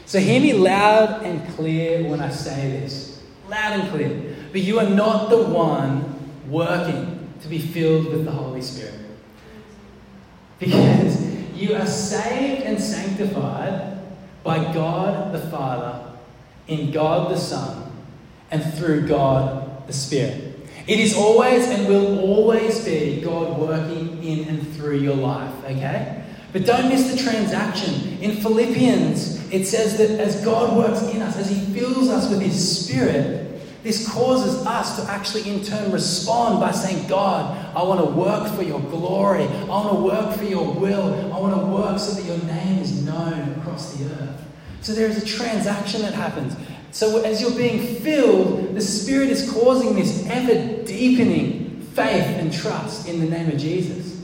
So 0.06 0.20
hear 0.20 0.40
me 0.40 0.54
loud 0.54 1.22
and 1.22 1.46
clear 1.54 2.08
when 2.08 2.20
I 2.20 2.30
say 2.30 2.70
this. 2.70 3.22
Loud 3.48 3.80
and 3.80 3.90
clear. 3.90 4.36
But 4.52 4.62
you 4.62 4.78
are 4.78 4.88
not 4.88 5.28
the 5.30 5.42
one 5.42 6.30
working 6.48 7.28
to 7.42 7.48
be 7.48 7.58
filled 7.58 8.06
with 8.06 8.24
the 8.24 8.30
Holy 8.30 8.62
Spirit. 8.62 8.94
Because 10.58 11.20
you 11.54 11.74
are 11.74 11.86
saved 11.86 12.62
and 12.62 12.80
sanctified 12.80 13.98
by 14.42 14.72
God 14.72 15.32
the 15.32 15.40
Father, 15.50 16.12
in 16.66 16.90
God 16.90 17.30
the 17.30 17.36
Son, 17.36 17.92
and 18.50 18.64
through 18.74 19.06
God 19.06 19.86
the 19.86 19.92
Spirit. 19.92 20.47
It 20.88 20.98
is 21.00 21.14
always 21.14 21.68
and 21.68 21.86
will 21.86 22.18
always 22.20 22.82
be 22.82 23.20
God 23.20 23.58
working 23.58 24.24
in 24.24 24.48
and 24.48 24.66
through 24.74 25.00
your 25.00 25.16
life, 25.16 25.52
okay? 25.64 26.24
But 26.54 26.64
don't 26.64 26.88
miss 26.88 27.10
the 27.10 27.22
transaction. 27.22 28.18
In 28.22 28.36
Philippians, 28.36 29.52
it 29.52 29.66
says 29.66 29.98
that 29.98 30.18
as 30.18 30.42
God 30.42 30.74
works 30.74 31.02
in 31.02 31.20
us, 31.20 31.36
as 31.36 31.50
He 31.50 31.60
fills 31.78 32.08
us 32.08 32.30
with 32.30 32.40
His 32.40 32.86
Spirit, 32.86 33.60
this 33.82 34.10
causes 34.10 34.66
us 34.66 34.96
to 34.96 35.10
actually 35.10 35.48
in 35.50 35.62
turn 35.62 35.92
respond 35.92 36.58
by 36.58 36.70
saying, 36.70 37.06
God, 37.06 37.54
I 37.76 37.82
want 37.82 38.00
to 38.00 38.06
work 38.06 38.50
for 38.54 38.62
your 38.62 38.80
glory. 38.80 39.44
I 39.44 39.64
want 39.64 39.90
to 39.90 40.02
work 40.02 40.36
for 40.36 40.44
your 40.44 40.72
will. 40.72 41.14
I 41.32 41.38
want 41.38 41.54
to 41.54 41.66
work 41.66 41.98
so 41.98 42.14
that 42.14 42.24
your 42.24 42.42
name 42.46 42.78
is 42.78 43.04
known 43.04 43.52
across 43.58 43.94
the 43.94 44.06
earth. 44.06 44.42
So 44.80 44.94
there 44.94 45.06
is 45.06 45.22
a 45.22 45.26
transaction 45.26 46.00
that 46.00 46.14
happens. 46.14 46.56
So 46.90 47.22
as 47.22 47.40
you're 47.40 47.56
being 47.56 47.96
filled, 47.96 48.74
the 48.74 48.80
Spirit 48.80 49.28
is 49.28 49.50
causing 49.52 49.94
this 49.94 50.26
ever 50.28 50.82
deepening 50.84 51.80
faith 51.94 52.26
and 52.38 52.52
trust 52.52 53.08
in 53.08 53.20
the 53.20 53.26
name 53.26 53.48
of 53.48 53.58
Jesus. 53.58 54.20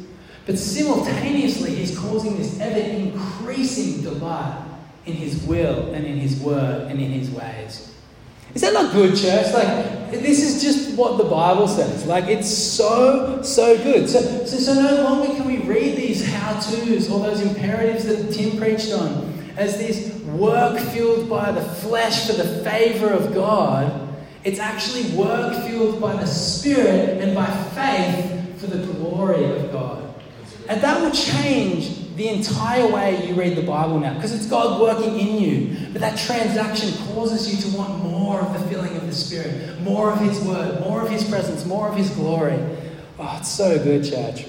But 0.46 0.58
simultaneously, 0.58 1.74
He's 1.74 1.98
causing 1.98 2.36
this 2.36 2.58
ever 2.60 2.78
increasing 2.78 4.02
delight 4.02 4.62
in 5.06 5.14
His 5.14 5.42
will 5.44 5.92
and 5.94 6.06
in 6.06 6.16
His 6.16 6.38
word 6.40 6.90
and 6.90 7.00
in 7.00 7.10
His 7.10 7.30
ways. 7.30 7.90
Is 8.54 8.62
that 8.62 8.72
not 8.72 8.92
good, 8.92 9.16
church? 9.16 9.52
Like, 9.52 10.12
this 10.12 10.40
is 10.40 10.62
just 10.62 10.96
what 10.96 11.18
the 11.18 11.24
Bible 11.24 11.66
says. 11.66 12.06
Like, 12.06 12.26
it's 12.26 12.48
so, 12.48 13.42
so 13.42 13.76
good. 13.82 14.08
So, 14.08 14.20
so, 14.44 14.56
so 14.56 14.74
no 14.74 15.02
longer 15.02 15.34
can 15.34 15.44
we 15.44 15.58
read 15.58 15.96
these 15.96 16.24
how 16.24 16.60
to's 16.60 17.10
or 17.10 17.18
those 17.20 17.40
imperatives 17.40 18.04
that 18.04 18.32
Tim 18.32 18.56
preached 18.56 18.92
on 18.92 19.33
as 19.56 19.78
this 19.78 20.12
work 20.24 20.78
fueled 20.78 21.28
by 21.28 21.52
the 21.52 21.62
flesh 21.62 22.26
for 22.26 22.32
the 22.32 22.64
favor 22.64 23.08
of 23.08 23.34
God. 23.34 24.00
It's 24.42 24.58
actually 24.58 25.16
work 25.16 25.66
fueled 25.66 26.00
by 26.00 26.14
the 26.16 26.26
Spirit 26.26 27.22
and 27.22 27.34
by 27.34 27.46
faith 27.46 28.60
for 28.60 28.66
the 28.66 28.84
glory 28.92 29.44
of 29.44 29.72
God. 29.72 30.14
And 30.68 30.80
that 30.82 31.00
will 31.00 31.10
change 31.10 32.04
the 32.16 32.28
entire 32.28 32.86
way 32.86 33.26
you 33.26 33.34
read 33.34 33.56
the 33.56 33.62
Bible 33.62 33.98
now 33.98 34.14
because 34.14 34.32
it's 34.32 34.46
God 34.46 34.80
working 34.80 35.18
in 35.18 35.38
you. 35.38 35.88
But 35.92 36.00
that 36.00 36.18
transaction 36.18 36.92
causes 37.08 37.52
you 37.52 37.70
to 37.70 37.76
want 37.76 38.02
more 38.02 38.40
of 38.40 38.52
the 38.52 38.68
filling 38.68 38.96
of 38.96 39.06
the 39.06 39.14
Spirit, 39.14 39.80
more 39.80 40.12
of 40.12 40.20
His 40.20 40.40
Word, 40.40 40.80
more 40.80 41.02
of 41.02 41.10
His 41.10 41.24
presence, 41.28 41.64
more 41.64 41.88
of 41.88 41.96
His 41.96 42.10
glory. 42.10 42.58
Oh, 43.18 43.36
it's 43.38 43.50
so 43.50 43.82
good, 43.82 44.04
church. 44.04 44.46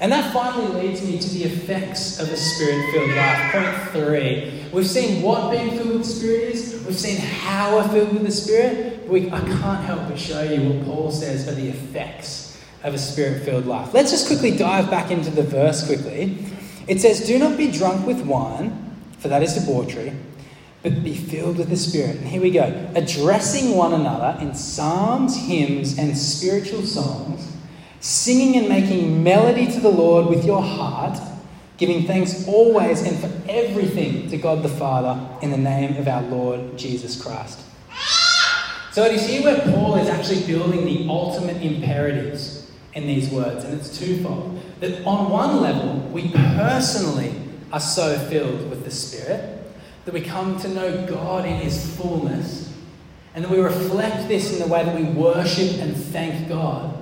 And 0.00 0.10
that 0.12 0.32
finally 0.32 0.88
leads 0.88 1.02
me 1.06 1.18
to 1.18 1.28
the 1.28 1.44
effects 1.44 2.18
of 2.18 2.30
a 2.30 2.36
spirit 2.36 2.90
filled 2.90 3.10
life. 3.10 3.52
Point 3.52 4.06
three. 4.06 4.64
We've 4.72 4.86
seen 4.86 5.22
what 5.22 5.50
being 5.50 5.70
filled 5.72 5.88
with 5.88 5.98
the 5.98 6.04
Spirit 6.04 6.54
is, 6.54 6.82
we've 6.86 6.98
seen 6.98 7.18
how 7.18 7.76
we're 7.76 7.88
filled 7.88 8.12
with 8.12 8.24
the 8.24 8.30
Spirit, 8.30 9.00
but 9.02 9.10
we, 9.12 9.26
I 9.30 9.40
can't 9.40 9.84
help 9.84 10.08
but 10.08 10.18
show 10.18 10.42
you 10.42 10.70
what 10.70 10.86
Paul 10.86 11.10
says 11.10 11.48
are 11.48 11.54
the 11.54 11.68
effects 11.68 12.50
of 12.82 12.94
a 12.94 12.98
spirit 12.98 13.42
filled 13.42 13.66
life. 13.66 13.92
Let's 13.92 14.10
just 14.10 14.26
quickly 14.26 14.56
dive 14.56 14.90
back 14.90 15.10
into 15.10 15.30
the 15.30 15.42
verse 15.42 15.84
quickly. 15.84 16.38
It 16.86 17.00
says, 17.00 17.26
Do 17.26 17.38
not 17.38 17.58
be 17.58 17.70
drunk 17.70 18.06
with 18.06 18.22
wine, 18.22 18.94
for 19.18 19.28
that 19.28 19.42
is 19.42 19.54
debauchery, 19.54 20.12
but 20.82 21.04
be 21.04 21.14
filled 21.14 21.58
with 21.58 21.68
the 21.68 21.76
Spirit. 21.76 22.16
And 22.16 22.26
here 22.26 22.40
we 22.40 22.50
go 22.50 22.90
addressing 22.94 23.76
one 23.76 23.92
another 23.92 24.38
in 24.40 24.54
psalms, 24.54 25.36
hymns, 25.36 25.98
and 25.98 26.16
spiritual 26.16 26.82
songs, 26.82 27.49
singing 28.00 28.56
and 28.56 28.68
making 28.68 29.22
melody 29.22 29.70
to 29.72 29.80
the 29.80 29.90
Lord 29.90 30.26
with 30.26 30.44
your 30.44 30.62
heart, 30.62 31.18
giving 31.76 32.06
thanks 32.06 32.46
always 32.48 33.02
and 33.02 33.18
for 33.18 33.30
everything 33.50 34.28
to 34.30 34.36
God 34.36 34.62
the 34.62 34.68
Father 34.68 35.20
in 35.42 35.50
the 35.50 35.56
name 35.56 35.96
of 35.96 36.08
our 36.08 36.22
Lord 36.22 36.76
Jesus 36.76 37.20
Christ. 37.20 37.60
So 38.92 39.06
do 39.06 39.12
you 39.12 39.18
see 39.18 39.42
where 39.44 39.60
Paul 39.72 39.96
is 39.96 40.08
actually 40.08 40.44
building 40.46 40.84
the 40.84 41.06
ultimate 41.08 41.62
imperatives 41.62 42.60
in 42.94 43.06
these 43.06 43.30
words, 43.30 43.64
and 43.64 43.78
it's 43.78 43.98
twofold. 43.98 44.60
That 44.80 45.04
on 45.04 45.30
one 45.30 45.60
level, 45.60 46.00
we 46.10 46.30
personally 46.32 47.34
are 47.72 47.80
so 47.80 48.18
filled 48.18 48.68
with 48.68 48.84
the 48.84 48.90
Spirit 48.90 49.58
that 50.04 50.14
we 50.14 50.20
come 50.20 50.58
to 50.60 50.68
know 50.68 51.06
God 51.06 51.44
in 51.44 51.56
His 51.56 51.96
fullness, 51.96 52.74
and 53.34 53.44
that 53.44 53.50
we 53.50 53.60
reflect 53.60 54.26
this 54.26 54.52
in 54.52 54.58
the 54.58 54.66
way 54.66 54.84
that 54.84 54.96
we 54.96 55.04
worship 55.04 55.80
and 55.80 55.96
thank 55.96 56.48
God. 56.48 56.99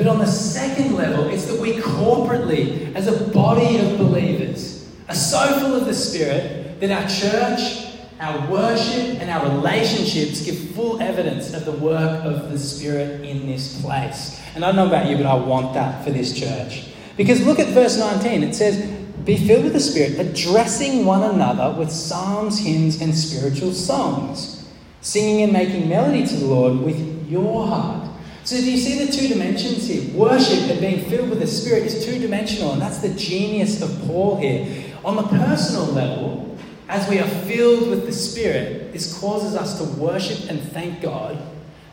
But 0.00 0.08
on 0.08 0.18
the 0.18 0.26
second 0.26 0.94
level, 0.94 1.28
it's 1.28 1.44
that 1.44 1.60
we 1.60 1.74
corporately, 1.74 2.94
as 2.94 3.06
a 3.06 3.28
body 3.34 3.76
of 3.80 3.98
believers, 3.98 4.88
are 5.10 5.14
so 5.14 5.60
full 5.60 5.74
of 5.74 5.84
the 5.84 5.92
Spirit 5.92 6.80
that 6.80 6.90
our 6.90 7.06
church 7.06 7.90
our 8.18 8.50
worship 8.50 9.20
and 9.20 9.28
our 9.28 9.50
relationships 9.56 10.44
give 10.44 10.58
full 10.70 11.02
evidence 11.02 11.52
of 11.52 11.66
the 11.66 11.72
work 11.72 12.24
of 12.24 12.50
the 12.50 12.58
Spirit 12.58 13.22
in 13.22 13.46
this 13.46 13.80
place. 13.82 14.40
And 14.54 14.64
I 14.64 14.68
don't 14.68 14.76
know 14.76 14.86
about 14.86 15.10
you, 15.10 15.18
but 15.18 15.26
I 15.26 15.34
want 15.34 15.74
that 15.74 16.02
for 16.02 16.10
this 16.10 16.38
church. 16.38 16.86
Because 17.18 17.44
look 17.44 17.58
at 17.58 17.68
verse 17.68 17.98
19. 17.98 18.42
It 18.42 18.54
says, 18.54 18.90
Be 19.24 19.36
filled 19.36 19.64
with 19.64 19.74
the 19.74 19.80
Spirit, 19.80 20.18
addressing 20.18 21.04
one 21.04 21.22
another 21.22 21.78
with 21.78 21.90
psalms, 21.90 22.58
hymns, 22.58 23.02
and 23.02 23.14
spiritual 23.14 23.72
songs, 23.72 24.66
singing 25.02 25.42
and 25.42 25.52
making 25.52 25.90
melody 25.90 26.26
to 26.26 26.36
the 26.36 26.46
Lord 26.46 26.78
with 26.80 27.26
your 27.28 27.66
heart. 27.66 28.09
So, 28.42 28.56
do 28.56 28.70
you 28.70 28.78
see 28.78 29.04
the 29.04 29.12
two 29.12 29.28
dimensions 29.28 29.86
here? 29.86 30.12
Worship 30.14 30.70
and 30.70 30.80
being 30.80 31.08
filled 31.10 31.28
with 31.28 31.40
the 31.40 31.46
Spirit 31.46 31.84
is 31.84 32.04
two 32.04 32.18
dimensional, 32.18 32.72
and 32.72 32.80
that's 32.80 32.98
the 32.98 33.10
genius 33.10 33.82
of 33.82 34.06
Paul 34.06 34.36
here. 34.36 34.94
On 35.04 35.16
the 35.16 35.22
personal 35.24 35.84
level, 35.86 36.58
as 36.88 37.08
we 37.08 37.18
are 37.18 37.28
filled 37.28 37.88
with 37.88 38.06
the 38.06 38.12
Spirit, 38.12 38.92
this 38.92 39.18
causes 39.20 39.54
us 39.54 39.78
to 39.78 39.84
worship 40.00 40.50
and 40.50 40.60
thank 40.72 41.00
God 41.00 41.40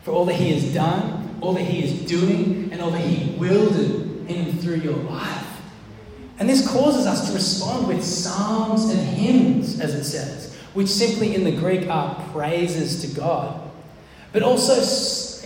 for 0.03 0.11
all 0.11 0.25
that 0.25 0.35
He 0.35 0.53
has 0.53 0.73
done, 0.73 1.37
all 1.41 1.53
that 1.53 1.63
He 1.63 1.83
is 1.83 2.09
doing, 2.09 2.69
and 2.71 2.81
all 2.81 2.91
that 2.91 3.01
He 3.01 3.37
will 3.37 3.69
do 3.69 4.25
in 4.27 4.47
and 4.47 4.61
through 4.61 4.77
your 4.77 4.95
life. 4.95 5.45
And 6.39 6.49
this 6.49 6.67
causes 6.67 7.05
us 7.05 7.27
to 7.27 7.33
respond 7.33 7.87
with 7.87 8.03
psalms 8.03 8.89
and 8.89 8.99
hymns, 8.99 9.79
as 9.79 9.93
it 9.93 10.03
says, 10.03 10.55
which 10.73 10.87
simply 10.87 11.35
in 11.35 11.43
the 11.43 11.51
Greek 11.51 11.89
are 11.89 12.15
praises 12.31 13.01
to 13.01 13.19
God. 13.19 13.69
But 14.31 14.43
also, 14.43 14.81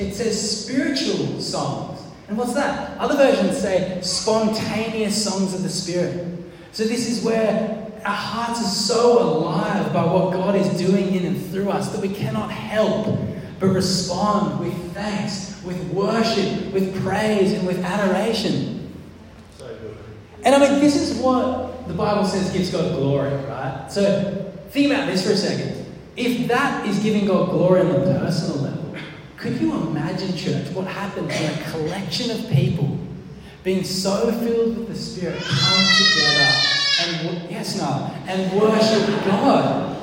it 0.02 0.14
says 0.14 0.66
spiritual 0.66 1.40
songs. 1.40 2.00
And 2.28 2.38
what's 2.38 2.54
that? 2.54 2.98
Other 2.98 3.16
versions 3.16 3.60
say 3.60 4.00
spontaneous 4.02 5.22
songs 5.22 5.54
of 5.54 5.64
the 5.64 5.70
Spirit. 5.70 6.28
So, 6.72 6.86
this 6.86 7.10
is 7.10 7.24
where 7.24 7.92
our 8.06 8.16
hearts 8.16 8.62
are 8.62 8.70
so 8.70 9.22
alive 9.22 9.94
by 9.94 10.06
what 10.06 10.32
God 10.32 10.56
is 10.56 10.70
doing 10.80 11.14
in 11.14 11.26
and 11.26 11.46
through 11.52 11.70
us 11.70 11.92
that 11.92 12.02
we 12.02 12.10
cannot 12.10 12.50
help 12.50 13.18
but 13.60 13.68
respond 13.68 14.60
with 14.60 14.94
thanks, 14.94 15.62
with 15.64 15.80
worship, 15.94 16.74
with 16.74 17.04
praise, 17.04 17.54
and 17.54 17.68
with 17.68 17.84
adoration. 17.84 18.92
So 19.58 19.68
good. 19.68 19.98
And 20.44 20.56
I 20.56 20.60
mean, 20.60 20.80
this 20.80 20.96
is 20.96 21.20
what 21.20 21.88
the 21.88 21.94
Bible 21.94 22.26
says 22.26 22.52
gives 22.52 22.72
God 22.72 22.96
glory, 22.96 23.36
right? 23.46 23.86
So 23.92 24.52
think 24.70 24.92
about 24.92 25.08
this 25.08 25.26
for 25.26 25.34
a 25.34 25.38
second. 25.38 25.86
If 26.16 26.48
that 26.48 26.88
is 26.88 27.00
giving 27.00 27.28
God 27.28 27.52
glory 27.52 27.82
on 27.82 27.90
the 27.90 28.20
personal 28.20 28.64
level, 28.64 28.81
could 29.42 29.60
you 29.60 29.76
imagine, 29.76 30.38
church, 30.38 30.68
what 30.70 30.86
happens 30.86 31.28
when 31.28 31.60
a 31.60 31.72
collection 31.72 32.30
of 32.30 32.48
people 32.52 32.96
being 33.64 33.84
so 33.84 34.32
filled 34.34 34.78
with 34.78 34.88
the 34.88 34.96
Spirit 34.96 35.42
come 35.42 35.86
together 35.98 36.62
and 37.02 37.50
yes, 37.50 37.76
no, 37.76 38.14
and 38.28 38.62
worship 38.62 39.26
God. 39.26 39.98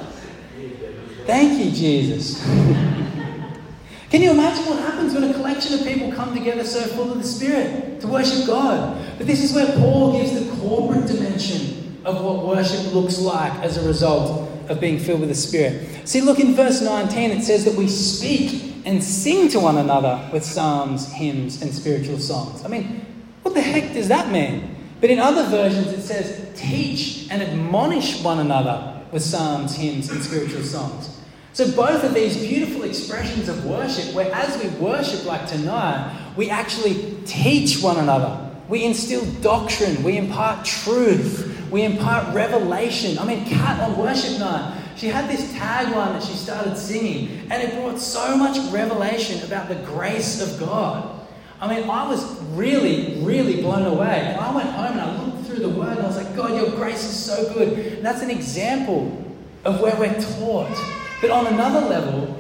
Thank 1.25 1.65
you, 1.65 1.71
Jesus. 1.71 2.43
Can 4.11 4.23
you 4.23 4.33
imagine 4.33 4.65
what 4.67 4.81
happens 4.81 5.15
when 5.15 5.23
a 5.23 5.33
collection 5.33 5.75
of 5.75 5.87
people 5.87 6.11
come 6.11 6.35
together 6.35 6.65
so 6.65 6.81
full 6.97 7.13
of 7.13 7.19
the 7.19 7.25
Spirit 7.25 8.01
to 8.01 8.09
worship 8.09 8.45
God? 8.45 9.01
But 9.19 9.29
this 9.29 9.45
is 9.45 9.53
where 9.53 9.67
Paul 9.77 10.19
gives 10.19 10.35
the 10.35 10.51
corporate 10.57 11.07
dimension 11.07 12.01
of 12.05 12.25
what 12.25 12.45
worship 12.45 12.93
looks 12.93 13.21
like 13.21 13.53
as 13.63 13.77
a 13.77 13.87
result 13.87 14.51
of 14.69 14.81
being 14.81 14.99
filled 14.99 15.21
with 15.21 15.29
the 15.29 15.35
Spirit. 15.37 16.09
See, 16.09 16.23
look 16.23 16.41
in 16.41 16.55
verse 16.55 16.81
19, 16.81 17.31
it 17.31 17.45
says 17.45 17.65
that 17.67 17.75
we 17.77 17.87
speak 17.87 18.69
and 18.85 19.03
sing 19.03 19.49
to 19.51 19.61
one 19.61 19.79
another 19.79 20.29
with 20.33 20.45
psalms, 20.45 21.13
hymns, 21.13 21.63
and 21.63 21.73
spiritual 21.73 22.19
songs. 22.19 22.65
I 22.65 22.69
mean, 22.69 23.05
what 23.43 23.55
the 23.55 23.61
heck 23.61 23.93
does 23.93 24.09
that 24.09 24.31
mean? 24.31 24.77
But 25.01 25.11
in 25.11 25.19
other 25.19 25.45
versions, 25.45 25.89
it 25.89 26.03
says, 26.03 26.53
teach 26.59 27.29
and 27.31 27.43
admonish 27.43 28.23
one 28.23 28.41
another 28.41 29.01
with 29.13 29.23
psalms, 29.23 29.77
hymns, 29.77 30.11
and 30.11 30.23
spiritual 30.23 30.63
songs. 30.63 31.17
So, 31.53 31.71
both 31.73 32.05
of 32.05 32.15
these 32.15 32.37
beautiful 32.37 32.85
expressions 32.85 33.49
of 33.49 33.65
worship, 33.65 34.15
where 34.15 34.33
as 34.33 34.63
we 34.63 34.69
worship 34.79 35.25
like 35.25 35.47
tonight, 35.49 36.17
we 36.37 36.51
actually 36.51 37.17
teach 37.25 37.83
one 37.83 37.97
another 37.97 38.49
We 38.69 38.85
instill 38.85 39.25
doctrine. 39.41 40.03
We 40.03 40.19
impart 40.19 40.65
truth. 40.65 41.67
We 41.71 41.85
impart 41.85 42.35
revelation. 42.35 43.19
I 43.19 43.25
mean, 43.25 43.45
Kat 43.47 43.81
on 43.81 43.97
worship 43.97 44.39
night, 44.39 44.79
she 44.99 45.07
had 45.07 45.31
this 45.31 45.53
tagline 45.53 46.13
that 46.13 46.23
she 46.23 46.35
started 46.35 46.77
singing, 46.77 47.49
and 47.51 47.63
it 47.63 47.75
brought 47.75 47.99
so 47.99 48.37
much 48.37 48.59
revelation 48.73 49.43
about 49.45 49.69
the 49.69 49.77
grace 49.77 50.43
of 50.43 50.59
God. 50.59 51.19
I 51.61 51.75
mean, 51.75 51.89
I 51.89 52.09
was 52.09 52.41
really, 52.53 53.21
really 53.23 53.63
blown 53.63 53.87
away. 53.87 54.21
And 54.27 54.41
I 54.41 54.55
went 54.55 54.71
home 54.71 54.93
and 54.93 55.01
I 55.01 55.25
looked 55.25 55.47
through 55.47 55.59
the 55.59 55.69
word 55.69 55.97
and 55.97 56.01
I 56.01 56.07
was 56.07 56.17
like, 56.17 56.37
God, 56.37 56.57
your 56.57 56.71
grace 56.77 57.03
is 57.03 57.17
so 57.17 57.53
good. 57.53 57.97
And 57.97 58.07
that's 58.07 58.23
an 58.23 58.31
example 58.31 59.25
of 59.65 59.81
where 59.81 59.97
we're 59.97 60.21
taught. 60.21 60.77
But 61.21 61.31
on 61.31 61.49
another 61.49 61.87
level, 61.89 62.37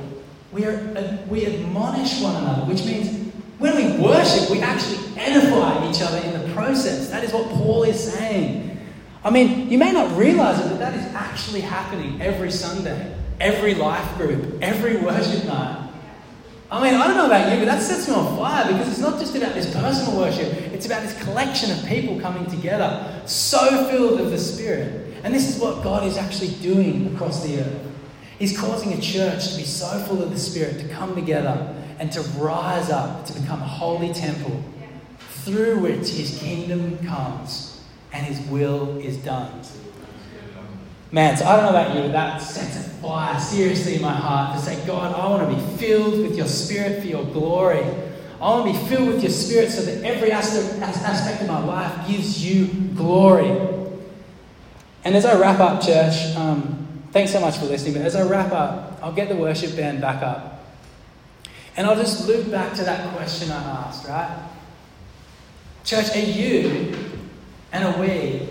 we, 0.53 0.65
are, 0.65 1.19
we 1.29 1.47
admonish 1.47 2.23
one 2.23 2.37
another, 2.37 2.63
which 2.63 2.85
means 2.85 3.33
when 3.59 3.75
we 3.75 4.05
worship, 4.05 4.51
we 4.51 4.61
actually 4.61 4.99
edify 5.17 5.91
each 5.91 6.01
other 6.01 6.19
in 6.19 6.41
the 6.41 6.55
process. 6.55 7.09
That 7.11 7.25
is 7.25 7.33
what 7.33 7.49
Paul 7.49 7.83
is 7.83 8.13
saying. 8.13 8.68
I 9.25 9.31
mean, 9.31 9.69
you 9.69 9.79
may 9.79 9.93
not 9.93 10.17
realize 10.17 10.65
it, 10.65 10.69
but 10.69 10.79
that 10.79 10.95
is 10.95 11.05
actually 11.15 11.61
happening 11.61 12.21
every 12.23 12.51
Sunday, 12.51 13.17
every 13.41 13.75
life 13.75 14.17
group, 14.17 14.63
every 14.63 14.97
worship 14.97 15.45
night. 15.45 15.91
I 16.71 16.83
mean, 16.83 17.01
I 17.01 17.07
don't 17.07 17.17
know 17.17 17.27
about 17.27 17.51
you, 17.51 17.59
but 17.59 17.65
that 17.65 17.83
sets 17.83 18.07
me 18.07 18.15
on 18.15 18.37
fire 18.37 18.71
because 18.71 18.89
it's 18.89 18.99
not 18.99 19.19
just 19.19 19.35
about 19.35 19.55
this 19.55 19.73
personal 19.75 20.19
worship, 20.19 20.53
it's 20.73 20.87
about 20.87 21.03
this 21.03 21.21
collection 21.25 21.71
of 21.71 21.85
people 21.87 22.21
coming 22.21 22.47
together, 22.47 23.23
so 23.27 23.89
filled 23.91 24.21
of 24.21 24.31
the 24.31 24.39
Spirit. 24.39 25.15
And 25.25 25.35
this 25.35 25.49
is 25.49 25.61
what 25.61 25.83
God 25.83 26.05
is 26.05 26.17
actually 26.17 26.51
doing 26.63 27.13
across 27.15 27.43
the 27.43 27.61
earth. 27.61 27.87
He's 28.39 28.57
causing 28.57 28.93
a 28.93 29.01
church 29.01 29.51
to 29.51 29.57
be 29.57 29.65
so 29.65 29.99
full 30.05 30.23
of 30.23 30.31
the 30.31 30.39
Spirit 30.39 30.79
to 30.81 30.89
come 30.89 31.15
together 31.15 31.75
and 31.99 32.13
to 32.13 32.21
rise 32.39 32.91
up 32.91 33.27
to 33.27 33.33
become 33.33 33.61
a 33.61 33.67
holy 33.67 34.13
temple 34.13 34.63
through 35.45 35.81
which 35.81 36.11
His 36.11 36.39
kingdom 36.39 36.99
comes 36.99 37.68
and 38.13 38.27
His 38.27 38.41
will 38.49 38.99
is 38.99 39.17
done. 39.19 39.63
Man, 41.11 41.37
so 41.39 41.47
I 41.47 41.57
don't 41.57 41.65
know 41.65 41.81
about 41.81 41.97
you, 41.97 42.03
but 42.03 42.13
that 42.13 42.39
sets 42.43 42.77
a 42.77 42.91
fire 43.01 43.41
seriously 43.41 43.95
in 43.95 44.03
my 44.03 44.15
heart 44.15 44.59
to 44.59 44.63
say, 44.63 44.87
God, 44.87 45.15
I 45.15 45.27
want 45.29 45.49
to 45.49 45.57
be 45.57 45.77
filled 45.79 46.21
with 46.21 46.37
your 46.37 46.47
Spirit 46.47 47.01
for 47.01 47.07
your 47.07 47.25
glory. 47.25 47.83
I 48.41 48.51
want 48.51 48.67
to 48.67 48.79
be 48.79 48.87
filled 48.89 49.09
with 49.09 49.23
your 49.23 49.33
Spirit 49.33 49.71
so 49.71 49.83
that 49.83 50.05
every 50.05 50.31
aspect 50.31 51.41
of 51.41 51.49
my 51.49 51.65
life 51.65 52.07
gives 52.07 52.45
you 52.45 52.67
glory. 52.95 53.49
And 55.05 55.17
as 55.17 55.25
I 55.25 55.41
wrap 55.41 55.61
up, 55.61 55.81
church, 55.81 56.37
um, 56.37 56.87
thanks 57.13 57.33
so 57.33 57.41
much 57.41 57.57
for 57.57 57.65
listening. 57.65 57.95
But 57.95 58.03
as 58.03 58.15
I 58.15 58.29
wrap 58.29 58.53
up, 58.53 58.99
I'll 59.03 59.13
get 59.13 59.31
the 59.31 59.37
worship 59.37 59.77
band 59.77 60.03
back 60.03 60.23
up. 60.23 60.67
And 61.79 61.87
I'll 61.87 61.97
just 61.97 62.29
loop 62.29 62.51
back 62.51 62.75
to 62.75 62.85
that 62.85 63.17
question 63.17 63.51
I 63.51 63.87
asked, 63.87 64.07
right? 64.07 64.47
Church, 65.85 66.15
are 66.15 66.19
you 66.19 67.08
and 67.73 67.85
are 67.85 68.01
we 68.01 68.49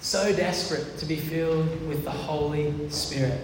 so 0.00 0.34
desperate 0.34 0.98
to 0.98 1.06
be 1.06 1.16
filled 1.16 1.86
with 1.86 2.04
the 2.04 2.10
Holy 2.10 2.88
Spirit? 2.90 3.40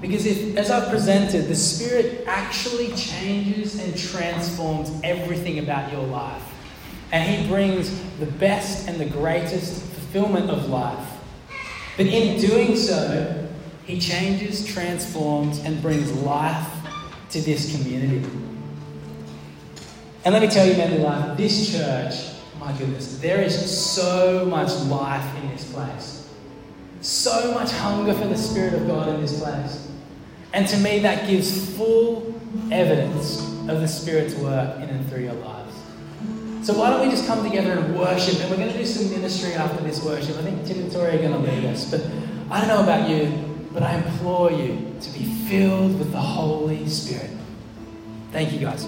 Because 0.00 0.24
if, 0.24 0.56
as 0.56 0.70
I've 0.70 0.88
presented, 0.88 1.48
the 1.48 1.56
Spirit 1.56 2.24
actually 2.26 2.92
changes 2.92 3.82
and 3.82 3.96
transforms 3.96 4.90
everything 5.04 5.58
about 5.58 5.92
your 5.92 6.04
life. 6.06 6.42
And 7.12 7.28
He 7.28 7.46
brings 7.48 7.90
the 8.18 8.26
best 8.26 8.88
and 8.88 8.98
the 8.98 9.04
greatest 9.04 9.82
fulfillment 9.82 10.50
of 10.50 10.68
life. 10.68 11.06
But 11.96 12.06
in 12.06 12.40
doing 12.40 12.76
so, 12.76 13.48
he 13.84 13.98
changes, 13.98 14.64
transforms, 14.64 15.58
and 15.58 15.82
brings 15.82 16.12
life 16.12 16.68
to 17.30 17.40
this 17.40 17.76
community. 17.76 18.24
And 20.24 20.32
let 20.32 20.42
me 20.42 20.48
tell 20.48 20.66
you, 20.66 20.76
Manly 20.76 20.98
Life, 20.98 21.36
this 21.36 21.72
church, 21.72 22.39
my 22.70 22.78
goodness, 22.78 23.18
there 23.18 23.40
is 23.40 23.92
so 23.92 24.44
much 24.46 24.72
life 24.82 25.36
in 25.42 25.48
this 25.50 25.70
place. 25.72 26.28
So 27.00 27.52
much 27.52 27.70
hunger 27.72 28.14
for 28.14 28.26
the 28.26 28.36
Spirit 28.36 28.74
of 28.74 28.86
God 28.86 29.08
in 29.08 29.20
this 29.20 29.40
place. 29.40 29.88
And 30.52 30.68
to 30.68 30.76
me, 30.78 31.00
that 31.00 31.28
gives 31.28 31.76
full 31.76 32.34
evidence 32.70 33.40
of 33.68 33.80
the 33.80 33.88
Spirit's 33.88 34.34
work 34.34 34.76
in 34.76 34.88
and 34.88 35.08
through 35.08 35.22
your 35.22 35.34
lives. 35.34 35.74
So 36.62 36.78
why 36.78 36.90
don't 36.90 37.00
we 37.00 37.10
just 37.10 37.26
come 37.26 37.42
together 37.42 37.72
and 37.72 37.98
worship? 37.98 38.38
And 38.40 38.50
we're 38.50 38.58
going 38.58 38.72
to 38.72 38.78
do 38.78 38.84
some 38.84 39.10
ministry 39.10 39.54
after 39.54 39.82
this 39.82 40.04
worship. 40.04 40.36
I 40.36 40.42
think 40.42 40.66
Tim 40.66 40.80
and 40.80 40.92
Tori 40.92 41.16
are 41.16 41.18
going 41.18 41.32
to 41.32 41.38
lead 41.38 41.64
us. 41.64 41.90
But 41.90 42.02
I 42.50 42.60
don't 42.60 42.68
know 42.68 42.82
about 42.82 43.08
you, 43.08 43.66
but 43.72 43.82
I 43.82 43.94
implore 43.94 44.52
you 44.52 44.94
to 45.00 45.10
be 45.12 45.24
filled 45.48 45.98
with 45.98 46.12
the 46.12 46.20
Holy 46.20 46.86
Spirit. 46.88 47.30
Thank 48.32 48.52
you, 48.52 48.58
guys. 48.58 48.78